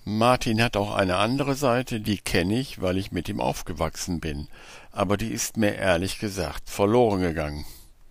Martin 0.05 0.63
hat 0.63 0.77
auch 0.77 0.95
eine 0.95 1.17
andere 1.17 1.55
Seite, 1.55 2.01
die 2.01 2.19
kenne 2.19 2.59
ich, 2.59 2.81
weil 2.81 2.99
ich 2.99 3.11
mit 3.11 3.29
ihm 3.29 3.41
aufgewachsen 3.41 4.21
bin, 4.21 4.49
aber 4.93 5.17
die 5.17 5.33
ist 5.33 5.57
mir 5.57 5.75
ehrlich 5.75 6.19
gesagt 6.19 6.71
verloren 6.71 7.21
gegangen. 7.21 7.65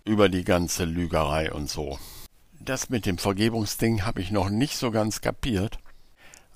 Über 0.04 0.28
die 0.28 0.44
ganze 0.44 0.84
Lügerei 0.84 1.52
und 1.52 1.70
so. 1.70 1.98
Das 2.64 2.90
mit 2.90 3.06
dem 3.06 3.18
Vergebungsding 3.18 4.04
habe 4.04 4.20
ich 4.20 4.30
noch 4.30 4.48
nicht 4.48 4.76
so 4.76 4.92
ganz 4.92 5.20
kapiert, 5.20 5.80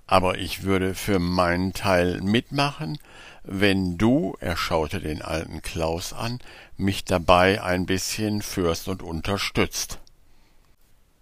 aber 0.06 0.38
ich 0.38 0.62
würde 0.62 0.94
für 0.94 1.18
meinen 1.18 1.72
Teil 1.72 2.20
mitmachen, 2.20 2.98
wenn 3.42 3.98
du, 3.98 4.36
er 4.38 4.56
schaute 4.56 5.00
den 5.00 5.20
alten 5.20 5.62
Klaus 5.62 6.12
an, 6.12 6.38
mich 6.76 7.04
dabei 7.04 7.60
ein 7.60 7.86
bisschen 7.86 8.40
führst 8.42 8.86
und 8.86 9.02
unterstützt. 9.02 9.98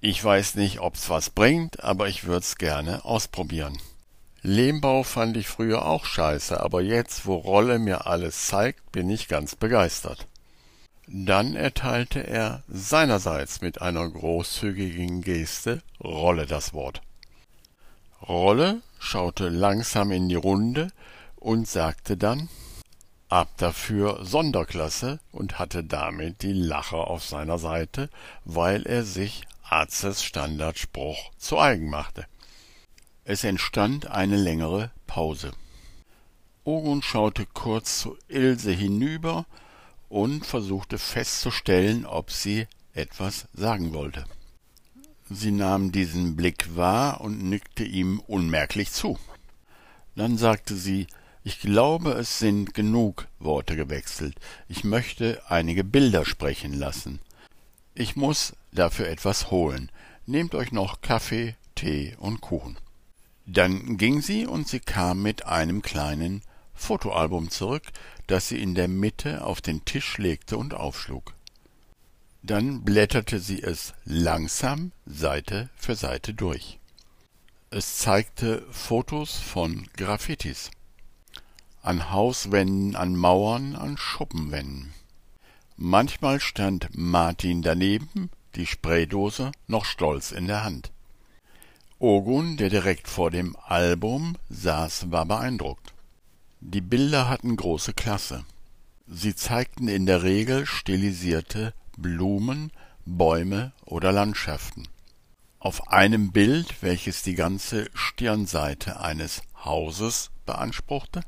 Ich 0.03 0.23
weiß 0.23 0.57
nicht, 0.57 0.81
ob's 0.81 1.09
was 1.09 1.31
bringt, 1.31 1.83
aber 1.83 2.09
ich 2.09 2.25
würd's 2.25 2.57
gerne 2.57 3.07
ausprobieren. 3.07 3.79
Lehmbau 4.43 5.03
fand 5.03 5.39
ich 5.39 5.49
früher 5.49 5.87
auch 5.87 6.05
scheiße, 6.05 6.61
aber 6.61 6.83
jetzt, 6.83 7.25
wo 7.25 7.37
Rolle 7.37 7.79
mir 7.79 8.07
alles 8.07 8.49
zeigt, 8.49 8.93
bin 8.93 9.09
ich 9.09 9.29
ganz 9.29 9.57
begeistert. 9.57 10.27
Dann 11.07 11.55
erteilte 11.55 12.27
er 12.27 12.63
seinerseits 12.67 13.61
mit 13.61 13.83
einer 13.83 14.09
großzügigen 14.09 15.21
Geste 15.23 15.83
Rolle 16.03 16.47
das 16.47 16.73
Wort. 16.73 17.03
Rolle 18.27 18.81
schaute 18.99 19.51
langsam 19.51 20.13
in 20.13 20.29
die 20.29 20.35
Runde 20.35 20.89
und 21.37 21.69
sagte 21.69 22.17
dann 22.17 22.49
ab 23.29 23.51
dafür 23.59 24.25
Sonderklasse 24.25 25.21
und 25.31 25.59
hatte 25.59 25.85
damit 25.85 26.43
die 26.43 26.53
Lacher 26.53 27.09
auf 27.09 27.25
seiner 27.25 27.59
Seite, 27.59 28.09
weil 28.45 28.87
er 28.87 29.05
sich 29.05 29.43
Arzes 29.63 30.23
Standardspruch 30.23 31.33
zu 31.37 31.59
eigen 31.59 31.91
machte. 31.91 32.27
Es 33.25 33.45
entstand 33.45 34.07
eine 34.11 34.37
längere 34.37 34.91
Pause. 35.07 35.53
Ogun 36.65 37.03
schaute 37.03 37.45
kurz 37.47 38.01
zu 38.01 38.17
Ilse 38.29 38.71
hinüber 38.71 39.47
und 40.15 40.47
versuchte 40.47 40.97
festzustellen, 40.97 42.07
ob 42.07 42.31
sie 42.31 42.69
etwas 42.93 43.49
sagen 43.53 43.93
wollte. 43.93 44.27
Sie 45.29 45.51
nahm 45.51 45.91
diesen 45.91 46.37
Blick 46.37 46.77
wahr 46.77 47.21
und 47.21 47.43
nickte 47.43 47.83
ihm 47.83 48.21
unmerklich 48.21 48.93
zu. 48.93 49.19
Dann 50.15 50.39
sagte 50.39 50.77
sie 50.77 51.09
Ich 51.43 51.59
glaube, 51.59 52.13
es 52.13 52.39
sind 52.39 52.75
genug 52.75 53.27
Worte 53.41 53.75
gewechselt. 53.75 54.37
Ich 54.69 54.85
möchte 54.85 55.43
einige 55.49 55.83
Bilder 55.83 56.25
sprechen 56.25 56.75
lassen. 56.75 57.19
Ich 57.93 58.15
muss 58.15 58.53
dafür 58.71 59.09
etwas 59.09 59.51
holen. 59.51 59.91
Nehmt 60.27 60.55
euch 60.55 60.71
noch 60.71 61.01
Kaffee, 61.01 61.57
Tee 61.75 62.15
und 62.21 62.41
Kuchen. 62.41 62.77
Dann 63.47 63.97
ging 63.97 64.23
sie 64.23 64.47
und 64.47 64.69
sie 64.69 64.79
kam 64.79 65.23
mit 65.23 65.47
einem 65.47 65.83
kleinen 65.83 66.43
Fotoalbum 66.75 67.51
zurück, 67.51 67.85
das 68.27 68.49
sie 68.49 68.61
in 68.61 68.75
der 68.75 68.89
Mitte 68.89 69.45
auf 69.45 69.61
den 69.61 69.85
Tisch 69.85 70.19
legte 70.19 70.59
und 70.59 70.75
aufschlug. 70.75 71.35
Dann 72.43 72.83
blätterte 72.83 73.39
sie 73.41 73.63
es 73.63 73.95
langsam 74.05 74.93
Seite 75.07 75.71
für 75.77 75.95
Seite 75.95 76.35
durch. 76.35 76.79
Es 77.71 77.97
zeigte 77.99 78.67
Fotos 78.71 79.39
von 79.39 79.89
Graffitis. 79.97 80.71
An 81.83 82.11
Hauswänden, 82.11 82.97
an 82.97 83.17
Mauern, 83.17 83.77
an 83.77 83.97
Schuppenwänden. 83.97 84.93
Manchmal 85.77 86.39
stand 86.39 86.89
Martin 86.93 87.63
daneben, 87.63 88.31
die 88.55 88.67
Spraydose 88.67 89.51
noch 89.67 89.87
stolz 89.87 90.31
in 90.31 90.47
der 90.47 90.65
Hand. 90.65 90.93
Ogun, 91.99 92.59
der 92.59 92.69
direkt 92.69 93.09
vor 93.09 93.31
dem 93.31 93.57
Album 93.57 94.37
saß, 94.51 95.11
war 95.11 95.25
beeindruckt. 95.25 95.94
Die 96.67 96.81
Bilder 96.81 97.29
hatten 97.29 97.57
große 97.57 97.93
Klasse. 97.93 98.47
Sie 99.07 99.37
zeigten 99.37 99.87
in 99.87 100.07
der 100.07 100.23
Regel 100.23 100.65
stilisierte 100.65 101.75
Blumen, 101.99 102.73
Bäume 103.05 103.73
oder 103.85 104.13
Landschaften. 104.13 104.89
Auf 105.59 105.89
einem 105.89 106.33
Bild, 106.33 106.83
welches 106.83 107.23
die 107.23 107.35
ganze 107.35 107.91
Stirnseite 107.93 108.99
eines 108.99 109.43
Hauses 109.63 110.31
beanspruchte, 110.47 111.21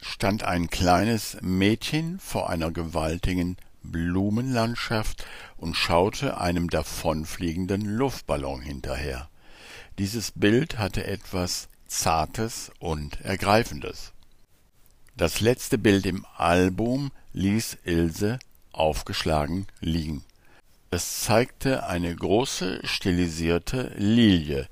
stand 0.00 0.44
ein 0.44 0.70
kleines 0.70 1.36
Mädchen 1.42 2.18
vor 2.18 2.48
einer 2.48 2.70
gewaltigen 2.70 3.58
Blumenlandschaft 3.82 5.26
und 5.58 5.76
schaute 5.76 6.40
einem 6.40 6.70
davonfliegenden 6.70 7.84
Luftballon 7.84 8.62
hinterher. 8.62 9.28
Dieses 9.98 10.32
Bild 10.32 10.78
hatte 10.78 11.04
etwas 11.06 11.68
Zartes 11.86 12.72
und 12.78 13.20
Ergreifendes. 13.20 14.14
Das 15.20 15.40
letzte 15.40 15.76
Bild 15.76 16.06
im 16.06 16.24
Album 16.38 17.10
ließ 17.34 17.76
Ilse 17.84 18.38
aufgeschlagen 18.72 19.66
liegen. 19.80 20.24
Es 20.90 21.20
zeigte 21.20 21.86
eine 21.86 22.16
große 22.16 22.80
stilisierte 22.84 23.92
Lilie, 23.98 24.66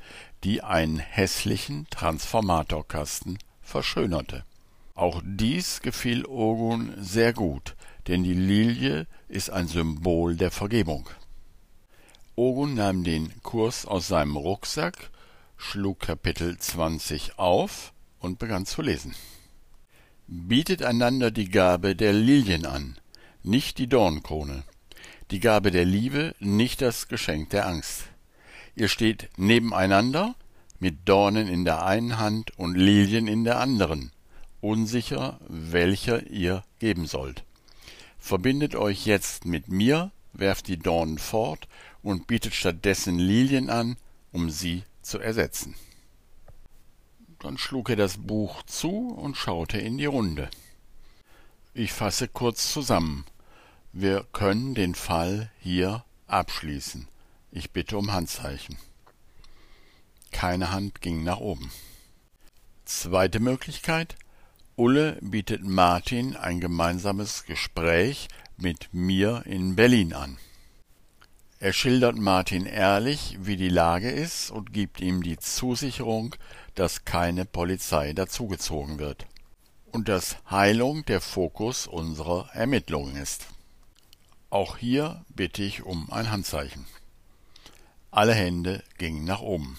die 0.44 0.62
einen 0.62 1.00
hässlichen 1.00 1.86
Transformatorkasten 1.90 3.38
verschönerte. 3.60 4.46
Auch 4.94 5.20
dies 5.22 5.82
gefiel 5.82 6.24
Ogun 6.24 6.94
sehr 6.96 7.34
gut, 7.34 7.76
denn 8.06 8.24
die 8.24 8.32
Lilie 8.32 9.06
ist 9.28 9.50
ein 9.50 9.68
Symbol 9.68 10.34
der 10.34 10.50
Vergebung. 10.50 11.10
Ogun 12.36 12.72
nahm 12.72 13.04
den 13.04 13.34
Kurs 13.42 13.84
aus 13.84 14.08
seinem 14.08 14.38
Rucksack, 14.38 15.10
schlug 15.58 16.00
Kapitel 16.00 16.56
20 16.56 17.38
auf 17.38 17.92
und 18.18 18.38
begann 18.38 18.64
zu 18.64 18.80
lesen. 18.80 19.14
Bietet 20.30 20.82
einander 20.82 21.30
die 21.30 21.48
Gabe 21.48 21.96
der 21.96 22.12
Lilien 22.12 22.66
an, 22.66 22.98
nicht 23.42 23.78
die 23.78 23.86
Dornkrone, 23.86 24.62
die 25.30 25.40
Gabe 25.40 25.70
der 25.70 25.86
Liebe, 25.86 26.34
nicht 26.38 26.82
das 26.82 27.08
Geschenk 27.08 27.48
der 27.48 27.66
Angst. 27.66 28.02
Ihr 28.76 28.88
steht 28.88 29.30
nebeneinander, 29.38 30.34
mit 30.80 31.08
Dornen 31.08 31.48
in 31.48 31.64
der 31.64 31.86
einen 31.86 32.18
Hand 32.18 32.50
und 32.58 32.74
Lilien 32.74 33.26
in 33.26 33.44
der 33.44 33.58
anderen, 33.58 34.12
unsicher, 34.60 35.40
welcher 35.48 36.26
ihr 36.26 36.62
geben 36.78 37.06
sollt. 37.06 37.42
Verbindet 38.18 38.74
euch 38.74 39.06
jetzt 39.06 39.46
mit 39.46 39.68
mir, 39.68 40.10
werft 40.34 40.68
die 40.68 40.78
Dornen 40.78 41.16
fort 41.16 41.68
und 42.02 42.26
bietet 42.26 42.52
stattdessen 42.54 43.18
Lilien 43.18 43.70
an, 43.70 43.96
um 44.32 44.50
sie 44.50 44.82
zu 45.00 45.20
ersetzen. 45.20 45.74
Dann 47.38 47.58
schlug 47.58 47.90
er 47.90 47.96
das 47.96 48.18
Buch 48.18 48.62
zu 48.64 49.08
und 49.08 49.36
schaute 49.36 49.78
in 49.78 49.98
die 49.98 50.06
Runde. 50.06 50.50
Ich 51.74 51.92
fasse 51.92 52.26
kurz 52.28 52.72
zusammen. 52.72 53.24
Wir 53.92 54.26
können 54.32 54.74
den 54.74 54.94
Fall 54.94 55.50
hier 55.60 56.04
abschließen. 56.26 57.06
Ich 57.50 57.70
bitte 57.70 57.96
um 57.96 58.12
Handzeichen. 58.12 58.76
Keine 60.32 60.70
Hand 60.72 61.00
ging 61.00 61.22
nach 61.22 61.38
oben. 61.38 61.70
Zweite 62.84 63.40
Möglichkeit. 63.40 64.16
Ulle 64.76 65.18
bietet 65.20 65.64
Martin 65.64 66.36
ein 66.36 66.60
gemeinsames 66.60 67.44
Gespräch 67.44 68.28
mit 68.56 68.92
mir 68.92 69.42
in 69.46 69.76
Berlin 69.76 70.12
an. 70.12 70.38
Er 71.60 71.72
schildert 71.72 72.16
Martin 72.16 72.66
ehrlich, 72.66 73.36
wie 73.40 73.56
die 73.56 73.68
Lage 73.68 74.10
ist 74.10 74.52
und 74.52 74.72
gibt 74.72 75.00
ihm 75.00 75.24
die 75.24 75.38
Zusicherung, 75.38 76.36
dass 76.76 77.04
keine 77.04 77.46
Polizei 77.46 78.12
dazugezogen 78.12 79.00
wird 79.00 79.26
und 79.90 80.08
dass 80.08 80.36
Heilung 80.48 81.04
der 81.06 81.20
Fokus 81.20 81.88
unserer 81.88 82.48
Ermittlungen 82.52 83.16
ist. 83.16 83.48
Auch 84.50 84.76
hier 84.76 85.24
bitte 85.30 85.64
ich 85.64 85.82
um 85.82 86.12
ein 86.12 86.30
Handzeichen. 86.30 86.86
Alle 88.12 88.34
Hände 88.34 88.84
gingen 88.96 89.24
nach 89.24 89.40
oben. 89.40 89.78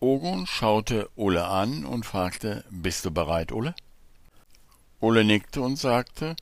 Ogun 0.00 0.46
schaute 0.46 1.08
Ulle 1.16 1.46
an 1.46 1.86
und 1.86 2.04
fragte, 2.04 2.62
bist 2.68 3.06
du 3.06 3.10
bereit, 3.10 3.52
Ulle? 3.52 3.74
Ulle 5.00 5.24
nickte 5.24 5.62
und 5.62 5.76
sagte, 5.76 6.36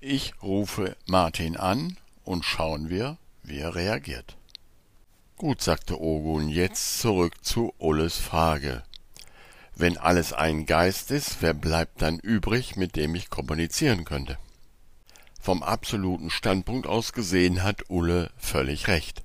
ich 0.00 0.32
rufe 0.42 0.96
Martin 1.06 1.58
an 1.58 1.98
und 2.24 2.46
schauen 2.46 2.88
wir, 2.88 3.18
wie 3.48 3.58
er 3.58 3.74
reagiert. 3.74 4.36
Gut, 5.36 5.62
sagte 5.62 6.00
Ogun, 6.00 6.48
jetzt 6.48 6.98
zurück 7.00 7.44
zu 7.44 7.72
Ulles 7.78 8.16
Frage. 8.16 8.82
Wenn 9.76 9.96
alles 9.96 10.32
ein 10.32 10.66
Geist 10.66 11.12
ist, 11.12 11.36
wer 11.40 11.54
bleibt 11.54 12.02
dann 12.02 12.18
übrig, 12.18 12.74
mit 12.74 12.96
dem 12.96 13.14
ich 13.14 13.30
kommunizieren 13.30 14.04
könnte? 14.04 14.36
Vom 15.40 15.62
absoluten 15.62 16.30
Standpunkt 16.30 16.88
aus 16.88 17.12
gesehen 17.12 17.62
hat 17.62 17.88
Ulle 17.88 18.32
völlig 18.36 18.88
recht. 18.88 19.22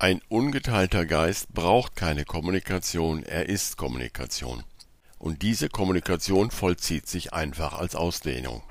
Ein 0.00 0.20
ungeteilter 0.28 1.06
Geist 1.06 1.54
braucht 1.54 1.94
keine 1.96 2.24
Kommunikation, 2.24 3.22
er 3.22 3.48
ist 3.48 3.76
Kommunikation. 3.76 4.64
Und 5.18 5.42
diese 5.42 5.68
Kommunikation 5.68 6.50
vollzieht 6.50 7.08
sich 7.08 7.32
einfach 7.32 7.72
als 7.72 7.94
Ausdehnung. 7.94 8.62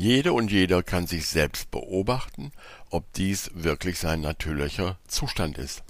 Jede 0.00 0.32
und 0.32 0.52
jeder 0.52 0.84
kann 0.84 1.08
sich 1.08 1.26
selbst 1.26 1.72
beobachten, 1.72 2.52
ob 2.88 3.12
dies 3.14 3.50
wirklich 3.52 3.98
sein 3.98 4.20
natürlicher 4.20 4.96
Zustand 5.08 5.58
ist. 5.58 5.82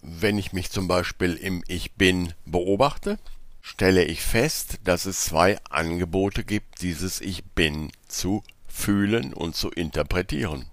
Wenn 0.00 0.38
ich 0.38 0.54
mich 0.54 0.70
zum 0.70 0.88
Beispiel 0.88 1.34
im 1.34 1.62
Ich 1.68 1.92
Bin 1.92 2.32
beobachte, 2.46 3.18
stelle 3.60 4.04
ich 4.04 4.22
fest, 4.22 4.78
dass 4.84 5.04
es 5.04 5.20
zwei 5.20 5.58
Angebote 5.68 6.44
gibt, 6.44 6.80
dieses 6.80 7.20
Ich 7.20 7.44
Bin 7.44 7.92
zu 8.08 8.42
fühlen 8.68 9.34
und 9.34 9.54
zu 9.54 9.70
interpretieren. 9.70 10.64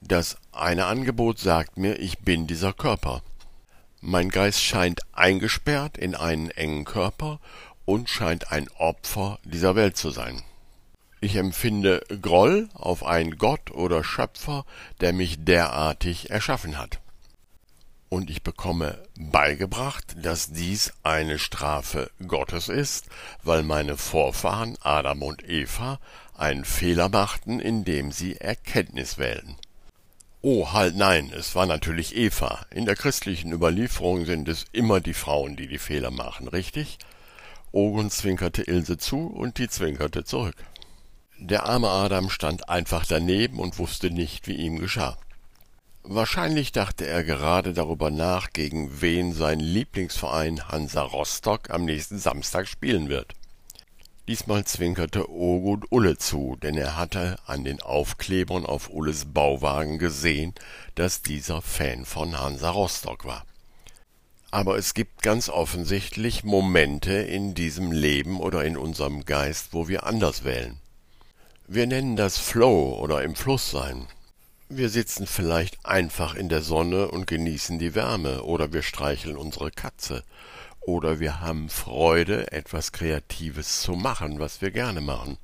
Das 0.00 0.36
eine 0.52 0.86
Angebot 0.86 1.40
sagt 1.40 1.76
mir, 1.76 1.98
ich 1.98 2.20
bin 2.20 2.46
dieser 2.46 2.72
Körper. 2.72 3.20
Mein 4.00 4.28
Geist 4.28 4.62
scheint 4.62 5.00
eingesperrt 5.10 5.98
in 5.98 6.14
einen 6.14 6.52
engen 6.52 6.84
Körper 6.84 7.40
und 7.84 8.08
scheint 8.08 8.52
ein 8.52 8.68
Opfer 8.78 9.40
dieser 9.42 9.74
Welt 9.74 9.96
zu 9.96 10.10
sein. 10.10 10.44
Ich 11.20 11.36
empfinde 11.36 12.02
Groll 12.20 12.68
auf 12.74 13.04
einen 13.04 13.38
Gott 13.38 13.70
oder 13.70 14.04
Schöpfer, 14.04 14.64
der 15.00 15.12
mich 15.12 15.44
derartig 15.44 16.30
erschaffen 16.30 16.78
hat 16.78 17.00
und 18.08 18.30
ich 18.30 18.42
bekomme 18.42 18.98
beigebracht, 19.18 20.16
dass 20.22 20.52
dies 20.52 20.92
eine 21.02 21.38
Strafe 21.38 22.10
Gottes 22.26 22.68
ist, 22.68 23.06
weil 23.42 23.62
meine 23.62 23.96
Vorfahren 23.96 24.76
Adam 24.80 25.22
und 25.22 25.48
Eva 25.48 25.98
einen 26.36 26.64
Fehler 26.64 27.08
machten, 27.08 27.60
indem 27.60 28.12
sie 28.12 28.36
Erkenntnis 28.36 29.18
wählten. 29.18 29.56
Oh, 30.42 30.72
halt 30.72 30.96
nein, 30.96 31.32
es 31.36 31.54
war 31.54 31.66
natürlich 31.66 32.14
Eva. 32.16 32.64
In 32.70 32.84
der 32.84 32.94
christlichen 32.94 33.52
Überlieferung 33.52 34.26
sind 34.26 34.48
es 34.48 34.64
immer 34.70 35.00
die 35.00 35.14
Frauen, 35.14 35.56
die 35.56 35.66
die 35.66 35.78
Fehler 35.78 36.10
machen, 36.10 36.46
richtig? 36.46 36.98
Ogun 37.72 38.10
zwinkerte 38.10 38.62
Ilse 38.62 38.96
zu 38.96 39.26
und 39.26 39.58
die 39.58 39.68
zwinkerte 39.68 40.24
zurück. 40.24 40.56
Der 41.38 41.66
arme 41.66 41.88
Adam 41.88 42.30
stand 42.30 42.70
einfach 42.70 43.04
daneben 43.04 43.60
und 43.60 43.78
wusste 43.78 44.10
nicht, 44.10 44.46
wie 44.46 44.54
ihm 44.54 44.78
geschah. 44.78 45.18
Wahrscheinlich 46.02 46.72
dachte 46.72 47.06
er 47.06 47.24
gerade 47.24 47.74
darüber 47.74 48.10
nach, 48.10 48.52
gegen 48.52 49.02
wen 49.02 49.32
sein 49.32 49.60
Lieblingsverein 49.60 50.68
Hansa 50.68 51.02
Rostock 51.02 51.68
am 51.70 51.84
nächsten 51.84 52.18
Samstag 52.18 52.68
spielen 52.68 53.08
wird. 53.08 53.34
Diesmal 54.28 54.64
zwinkerte 54.64 55.30
Ogut 55.30 55.84
Ulle 55.90 56.16
zu, 56.16 56.56
denn 56.62 56.76
er 56.76 56.96
hatte 56.96 57.36
an 57.46 57.64
den 57.64 57.82
Aufklebern 57.82 58.64
auf 58.64 58.88
Ulles 58.90 59.26
Bauwagen 59.26 59.98
gesehen, 59.98 60.54
dass 60.94 61.22
dieser 61.22 61.60
Fan 61.60 62.04
von 62.06 62.38
Hansa 62.38 62.70
Rostock 62.70 63.24
war. 63.24 63.44
Aber 64.50 64.78
es 64.78 64.94
gibt 64.94 65.22
ganz 65.22 65.48
offensichtlich 65.48 66.44
Momente 66.44 67.12
in 67.12 67.54
diesem 67.54 67.92
Leben 67.92 68.40
oder 68.40 68.64
in 68.64 68.76
unserem 68.76 69.24
Geist, 69.26 69.68
wo 69.72 69.86
wir 69.86 70.06
anders 70.06 70.44
wählen. 70.44 70.80
Wir 71.68 71.88
nennen 71.88 72.14
das 72.14 72.38
Flow 72.38 72.96
oder 73.00 73.24
im 73.24 73.34
Fluss 73.34 73.72
sein. 73.72 74.06
Wir 74.68 74.88
sitzen 74.88 75.26
vielleicht 75.26 75.84
einfach 75.84 76.36
in 76.36 76.48
der 76.48 76.62
Sonne 76.62 77.08
und 77.08 77.26
genießen 77.26 77.80
die 77.80 77.96
Wärme, 77.96 78.44
oder 78.44 78.72
wir 78.72 78.82
streicheln 78.82 79.36
unsere 79.36 79.72
Katze, 79.72 80.22
oder 80.80 81.18
wir 81.18 81.40
haben 81.40 81.68
Freude, 81.68 82.52
etwas 82.52 82.92
Kreatives 82.92 83.82
zu 83.82 83.94
machen, 83.94 84.38
was 84.38 84.62
wir 84.62 84.70
gerne 84.70 85.00
machen. 85.00 85.38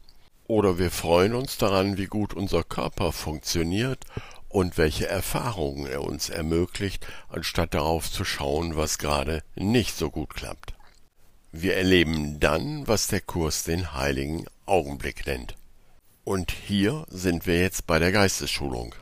Oder 0.47 0.79
wir 0.79 0.93
freuen 0.93 1.35
uns 1.35 1.59
daran, 1.59 1.97
wie 1.97 2.07
gut 2.07 2.35
unser 2.35 2.63
Körper 2.63 3.11
funktioniert 3.11 4.05
und 4.49 4.79
welche 4.79 5.09
Erfahrungen 5.09 5.87
er 5.87 6.05
uns 6.05 6.29
ermöglicht, 6.29 7.05
anstatt 7.31 7.75
darauf 7.75 8.09
zu 8.09 8.25
schauen, 8.25 8.77
was 8.77 8.99
gerade 8.99 9.43
nicht 9.57 9.97
so 9.97 10.09
gut 10.09 10.35
klappt. 10.35 10.75
Wir 11.51 11.75
erleben 11.75 12.39
dann, 12.39 12.87
was 12.87 13.09
der 13.09 13.23
Kurs 13.23 13.65
den 13.65 13.93
heiligen 13.93 14.47
Augenblick 14.67 15.27
nennt. 15.27 15.57
Und 16.25 16.53
hier 16.53 17.05
sind 17.09 17.47
wir 17.47 17.59
jetzt 17.59 17.89
bei 17.89 17.99
der 17.99 18.13
Geistesschulung. 18.13 18.95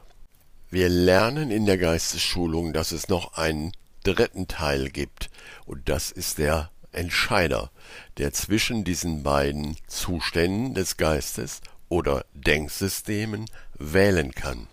Wir 0.70 0.88
lernen 0.88 1.50
in 1.50 1.66
der 1.66 1.76
Geistesschulung, 1.76 2.72
dass 2.72 2.92
es 2.92 3.09
noch 3.09 3.35
einen 3.35 3.72
dritten 4.04 4.48
Teil 4.48 4.88
gibt, 4.88 5.28
und 5.66 5.90
das 5.90 6.11
ist 6.11 6.38
der 6.38 6.70
Entscheider, 6.92 7.70
der 8.16 8.33
zwischen 8.33 8.85
diesen 8.85 9.22
beiden 9.22 9.76
Zuständen 9.87 10.72
des 10.72 10.96
Geistes 10.96 11.61
oder 11.90 12.24
Denksystemen 12.33 13.44
wählen 13.78 14.33
kann. 14.33 14.68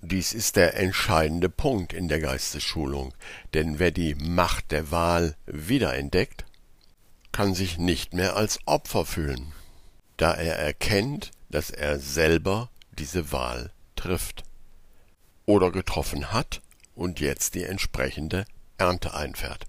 Dies 0.00 0.32
ist 0.32 0.54
der 0.54 0.76
entscheidende 0.76 1.48
Punkt 1.48 1.92
in 1.92 2.06
der 2.06 2.20
Geistesschulung, 2.20 3.14
denn 3.52 3.80
wer 3.80 3.90
die 3.90 4.14
Macht 4.14 4.70
der 4.70 4.92
Wahl 4.92 5.34
wiederentdeckt, 5.46 6.44
kann 7.32 7.52
sich 7.52 7.78
nicht 7.78 8.14
mehr 8.14 8.36
als 8.36 8.60
Opfer 8.64 9.04
fühlen, 9.04 9.52
da 10.18 10.34
er 10.34 10.56
erkennt, 10.56 11.32
dass 11.54 11.70
er 11.70 12.00
selber 12.00 12.68
diese 12.98 13.30
Wahl 13.30 13.70
trifft 13.94 14.42
oder 15.46 15.70
getroffen 15.70 16.32
hat 16.32 16.60
und 16.96 17.20
jetzt 17.20 17.54
die 17.54 17.62
entsprechende 17.62 18.44
Ernte 18.76 19.14
einfährt. 19.14 19.64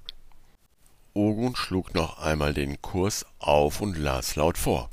Ogun 1.13 1.55
schlug 1.55 1.93
noch 1.93 2.17
einmal 2.17 2.55
den 2.55 2.81
Kurs 2.81 3.27
auf 3.37 3.81
und 3.81 3.99
las 3.99 4.35
laut 4.35 4.57
vor. 4.57 4.89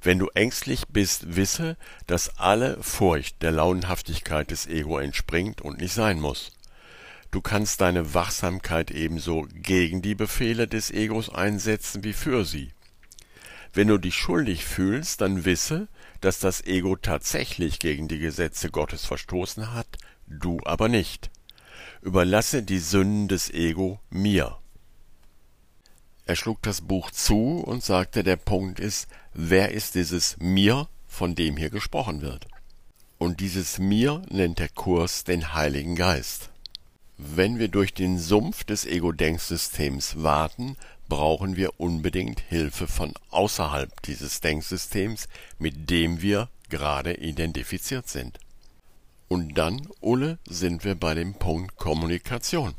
Wenn 0.00 0.20
du 0.20 0.28
ängstlich 0.28 0.86
bist, 0.86 1.34
wisse, 1.34 1.76
dass 2.06 2.38
alle 2.38 2.80
Furcht 2.80 3.42
der 3.42 3.50
Launenhaftigkeit 3.50 4.52
des 4.52 4.68
Ego 4.68 5.00
entspringt 5.00 5.62
und 5.62 5.80
nicht 5.80 5.94
sein 5.94 6.20
muss. 6.20 6.52
Du 7.32 7.40
kannst 7.40 7.80
deine 7.80 8.14
Wachsamkeit 8.14 8.92
ebenso 8.92 9.48
gegen 9.52 10.00
die 10.00 10.14
Befehle 10.14 10.68
des 10.68 10.92
Egos 10.92 11.28
einsetzen 11.28 12.04
wie 12.04 12.12
für 12.12 12.44
sie. 12.44 12.70
Wenn 13.74 13.88
du 13.88 13.98
dich 13.98 14.16
schuldig 14.16 14.64
fühlst, 14.64 15.20
dann 15.22 15.44
wisse, 15.44 15.88
dass 16.20 16.38
das 16.38 16.64
Ego 16.64 16.96
tatsächlich 16.96 17.78
gegen 17.78 18.06
die 18.06 18.18
Gesetze 18.18 18.70
Gottes 18.70 19.06
verstoßen 19.06 19.72
hat, 19.72 19.98
du 20.26 20.60
aber 20.64 20.88
nicht. 20.88 21.30
Überlasse 22.02 22.62
die 22.62 22.78
Sünden 22.78 23.28
des 23.28 23.50
Ego 23.50 23.98
mir. 24.10 24.58
Er 26.26 26.36
schlug 26.36 26.62
das 26.62 26.82
Buch 26.82 27.10
zu 27.10 27.58
und 27.58 27.82
sagte, 27.82 28.22
der 28.22 28.36
Punkt 28.36 28.78
ist, 28.78 29.08
wer 29.32 29.72
ist 29.72 29.94
dieses 29.94 30.36
mir, 30.38 30.88
von 31.06 31.34
dem 31.34 31.56
hier 31.56 31.70
gesprochen 31.70 32.20
wird? 32.20 32.46
Und 33.18 33.40
dieses 33.40 33.78
mir 33.78 34.22
nennt 34.30 34.58
der 34.58 34.68
Kurs 34.68 35.24
den 35.24 35.54
Heiligen 35.54 35.96
Geist. 35.96 36.50
Wenn 37.16 37.58
wir 37.58 37.68
durch 37.68 37.94
den 37.94 38.18
Sumpf 38.18 38.64
des 38.64 38.84
Ego-Denksystems 38.84 40.22
warten, 40.22 40.76
brauchen 41.12 41.56
wir 41.56 41.78
unbedingt 41.78 42.40
Hilfe 42.40 42.86
von 42.86 43.12
außerhalb 43.28 44.00
dieses 44.00 44.40
Denksystems, 44.40 45.28
mit 45.58 45.90
dem 45.90 46.22
wir 46.22 46.48
gerade 46.70 47.12
identifiziert 47.12 48.08
sind. 48.08 48.38
Und 49.28 49.58
dann, 49.58 49.86
Ulle, 50.00 50.38
sind 50.48 50.84
wir 50.84 50.94
bei 50.94 51.12
dem 51.12 51.34
Punkt 51.34 51.76
Kommunikation. 51.76 52.72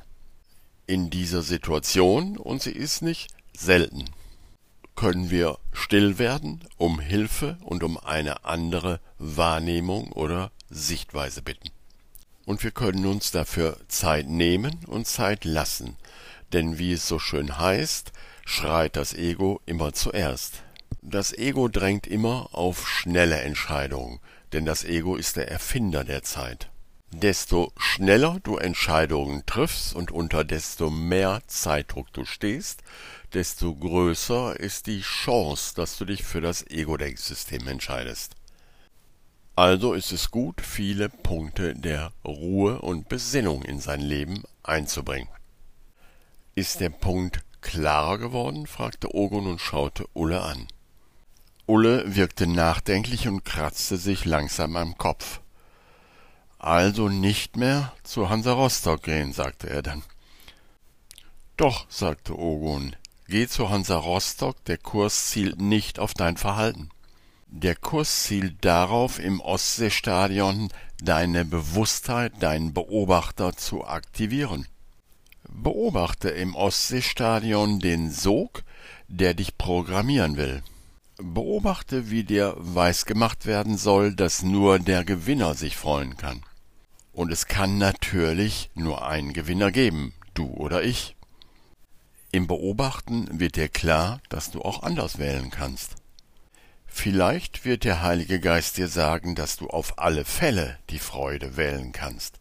In 0.88 1.12
dieser 1.12 1.44
Situation, 1.44 2.36
und 2.40 2.64
sie 2.64 2.72
ist 2.72 3.04
nicht 3.04 3.30
selten, 3.56 4.06
können 4.96 5.30
wir 5.30 5.60
still 5.72 6.18
werden, 6.18 6.64
um 6.78 7.00
Hilfe 7.00 7.60
und 7.62 7.84
um 7.84 8.00
eine 8.00 8.46
andere 8.46 9.00
Wahrnehmung 9.20 10.12
oder 10.12 10.52
Sichtweise 10.72 11.44
bitten. 11.44 11.70
Und 12.46 12.64
wir 12.64 12.72
können 12.72 13.06
uns 13.06 13.30
dafür 13.30 13.78
Zeit 13.90 14.28
nehmen 14.28 14.80
und 14.88 15.06
Zeit 15.06 15.46
lassen, 15.46 15.98
denn 16.54 16.78
wie 16.78 16.94
es 16.94 17.08
so 17.08 17.20
schön 17.20 17.58
heißt, 17.58 18.12
schreit 18.46 18.96
das 18.96 19.14
Ego 19.14 19.62
immer 19.66 19.94
zuerst. 19.94 20.64
Das 21.02 21.34
Ego 21.34 21.68
drängt 21.68 22.08
immer 22.08 22.50
auf 22.54 22.88
schnelle 22.88 23.42
Entscheidungen, 23.42 24.20
denn 24.54 24.66
das 24.66 24.84
Ego 24.86 25.16
ist 25.16 25.36
der 25.36 25.52
Erfinder 25.52 26.04
der 26.04 26.24
Zeit. 26.24 26.70
Desto 27.12 27.72
schneller 27.78 28.40
du 28.44 28.58
Entscheidungen 28.58 29.46
triffst 29.46 29.94
und 29.94 30.12
unter 30.12 30.44
desto 30.44 30.90
mehr 30.90 31.42
Zeitdruck 31.48 32.12
du 32.14 32.26
stehst, 32.26 32.82
desto 33.34 33.76
größer 33.76 34.60
ist 34.60 34.88
die 34.88 35.02
Chance, 35.02 35.76
dass 35.76 35.98
du 35.98 36.06
dich 36.06 36.24
für 36.24 36.42
das 36.42 36.66
Ego-Denksystem 36.66 37.68
entscheidest. 37.68 38.36
Also 39.56 39.94
ist 39.94 40.12
es 40.12 40.32
gut, 40.32 40.62
viele 40.62 41.10
Punkte 41.10 41.76
der 41.76 42.12
Ruhe 42.26 42.80
und 42.80 43.10
Besinnung 43.10 43.62
in 43.64 43.80
sein 43.80 44.02
Leben 44.02 44.44
einzubringen. 44.64 45.30
Ist 46.56 46.82
der 46.82 46.92
Punkt 46.92 47.44
klarer 47.62 48.20
geworden? 48.20 48.68
fragte 48.68 49.16
Ogun 49.16 49.48
und 49.48 49.60
schaute 49.60 50.06
Ulle 50.14 50.42
an. 50.44 50.68
Ulle 51.66 52.16
wirkte 52.16 52.46
nachdenklich 52.46 53.28
und 53.28 53.44
kratzte 53.44 53.98
sich 53.98 54.26
langsam 54.26 54.76
am 54.76 54.96
Kopf. 54.98 55.40
Also 56.60 57.10
nicht 57.10 57.58
mehr 57.58 57.92
zu 58.04 58.30
Hansa 58.30 58.54
Rostock 58.54 59.02
gehen, 59.02 59.34
sagte 59.34 59.68
er 59.68 59.82
dann. 59.82 60.04
Doch, 61.58 61.88
sagte 61.90 62.38
Ogun, 62.38 62.96
geh 63.28 63.48
zu 63.48 63.72
Hansa 63.72 63.98
Rostock, 63.98 64.64
der 64.66 64.78
Kurs 64.78 65.32
zielt 65.32 65.60
nicht 65.60 65.98
auf 65.98 66.14
dein 66.14 66.38
Verhalten. 66.38 66.90
Der 67.48 67.76
Kurs 67.76 68.24
zielt 68.24 68.64
darauf, 68.64 69.18
im 69.18 69.42
Ostseestadion 69.42 70.70
deine 71.02 71.46
Bewusstheit, 71.46 72.34
deinen 72.42 72.74
Beobachter 72.74 73.56
zu 73.56 73.86
aktivieren. 73.86 74.68
Beobachte 75.56 76.30
im 76.30 76.56
Ostseestadion 76.56 77.80
den 77.80 78.10
Sog, 78.10 78.64
der 79.08 79.36
dich 79.36 79.56
programmieren 79.56 80.36
will. 80.36 80.64
Beobachte, 81.18 82.10
wie 82.10 82.24
dir 82.24 82.56
weisgemacht 82.58 83.46
werden 83.46 83.78
soll, 83.78 84.16
dass 84.16 84.42
nur 84.42 84.80
der 84.80 85.06
Gewinner 85.06 85.54
sich 85.54 85.78
freuen 85.78 86.18
kann. 86.18 86.42
Und 87.14 87.32
es 87.32 87.46
kann 87.46 87.78
natürlich 87.78 88.72
nur 88.74 89.08
einen 89.08 89.32
Gewinner 89.32 89.72
geben, 89.72 90.16
du 90.34 90.48
oder 90.48 90.84
ich. 90.84 91.16
Im 92.32 92.48
Beobachten 92.48 93.40
wird 93.40 93.56
dir 93.56 93.70
klar, 93.70 94.22
dass 94.30 94.50
du 94.50 94.64
auch 94.64 94.82
anders 94.82 95.20
wählen 95.20 95.52
kannst. 95.52 95.98
Vielleicht 96.88 97.64
wird 97.64 97.84
der 97.84 98.02
Heilige 98.02 98.40
Geist 98.40 98.78
dir 98.78 98.88
sagen, 98.88 99.36
dass 99.36 99.58
du 99.58 99.68
auf 99.68 100.00
alle 100.00 100.26
Fälle 100.26 100.80
die 100.90 101.00
Freude 101.00 101.58
wählen 101.58 101.92
kannst. 101.92 102.40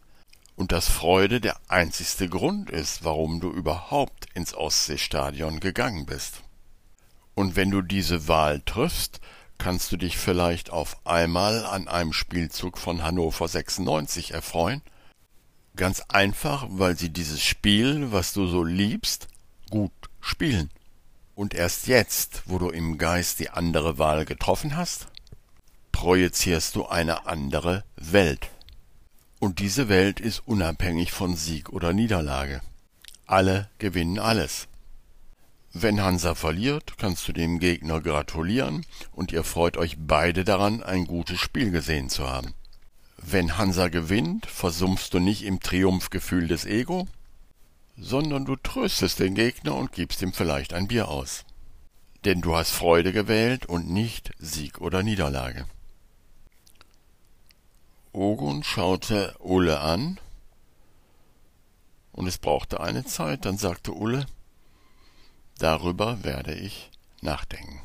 Und 0.55 0.71
dass 0.71 0.87
Freude 0.87 1.41
der 1.41 1.57
einzigste 1.67 2.29
Grund 2.29 2.69
ist, 2.69 3.03
warum 3.03 3.39
du 3.39 3.49
überhaupt 3.49 4.27
ins 4.33 4.53
Ostseestadion 4.53 5.59
gegangen 5.59 6.05
bist. 6.05 6.43
Und 7.35 7.55
wenn 7.55 7.71
du 7.71 7.81
diese 7.81 8.27
Wahl 8.27 8.61
triffst, 8.61 9.19
kannst 9.57 9.91
du 9.91 9.97
dich 9.97 10.17
vielleicht 10.17 10.69
auf 10.69 10.97
einmal 11.05 11.65
an 11.65 11.87
einem 11.87 12.13
Spielzug 12.13 12.77
von 12.77 13.03
Hannover 13.03 13.47
96 13.47 14.33
erfreuen? 14.33 14.81
Ganz 15.75 16.01
einfach, 16.09 16.67
weil 16.69 16.97
sie 16.97 17.09
dieses 17.09 17.41
Spiel, 17.41 18.11
was 18.11 18.33
du 18.33 18.45
so 18.47 18.63
liebst, 18.63 19.27
gut 19.71 19.91
spielen. 20.21 20.69
Und 21.33 21.55
erst 21.55 21.87
jetzt, 21.87 22.43
wo 22.45 22.59
du 22.59 22.69
im 22.69 22.99
Geist 22.99 23.39
die 23.39 23.49
andere 23.49 23.97
Wahl 23.97 24.25
getroffen 24.25 24.77
hast, 24.77 25.07
projizierst 25.91 26.75
du 26.75 26.85
eine 26.85 27.25
andere 27.25 27.83
Welt. 27.95 28.49
Und 29.43 29.59
diese 29.59 29.89
Welt 29.89 30.21
ist 30.21 30.47
unabhängig 30.47 31.11
von 31.11 31.35
Sieg 31.35 31.67
oder 31.67 31.91
Niederlage. 31.91 32.61
Alle 33.25 33.69
gewinnen 33.77 34.17
alles. 34.17 34.69
Wenn 35.73 36.01
Hansa 36.01 36.33
verliert, 36.33 36.97
kannst 36.97 37.27
du 37.27 37.33
dem 37.33 37.59
Gegner 37.59 37.99
gratulieren 37.99 38.85
und 39.11 39.33
ihr 39.33 39.43
freut 39.43 39.75
euch 39.75 39.97
beide 39.99 40.45
daran, 40.45 40.81
ein 40.81 41.03
gutes 41.07 41.41
Spiel 41.41 41.71
gesehen 41.71 42.07
zu 42.07 42.25
haben. 42.25 42.53
Wenn 43.17 43.57
Hansa 43.57 43.89
gewinnt, 43.89 44.45
versumpfst 44.45 45.09
du 45.13 45.19
nicht 45.19 45.43
im 45.43 45.59
Triumphgefühl 45.59 46.47
des 46.47 46.63
Ego, 46.63 47.05
sondern 47.97 48.45
du 48.45 48.55
tröstest 48.55 49.19
den 49.19 49.35
Gegner 49.35 49.75
und 49.75 49.91
gibst 49.91 50.21
ihm 50.21 50.31
vielleicht 50.31 50.73
ein 50.73 50.87
Bier 50.87 51.09
aus. 51.09 51.43
Denn 52.23 52.39
du 52.39 52.55
hast 52.55 52.71
Freude 52.71 53.11
gewählt 53.11 53.65
und 53.65 53.89
nicht 53.89 54.31
Sieg 54.39 54.79
oder 54.79 55.03
Niederlage. 55.03 55.65
Ogun 58.13 58.63
schaute 58.63 59.35
Ulle 59.39 59.79
an, 59.79 60.19
und 62.11 62.27
es 62.27 62.37
brauchte 62.37 62.79
eine 62.79 63.03
Zeit, 63.05 63.45
dann 63.45 63.57
sagte 63.57 63.91
Ulle, 63.91 64.27
Darüber 65.57 66.23
werde 66.23 66.53
ich 66.53 66.91
nachdenken. 67.21 67.81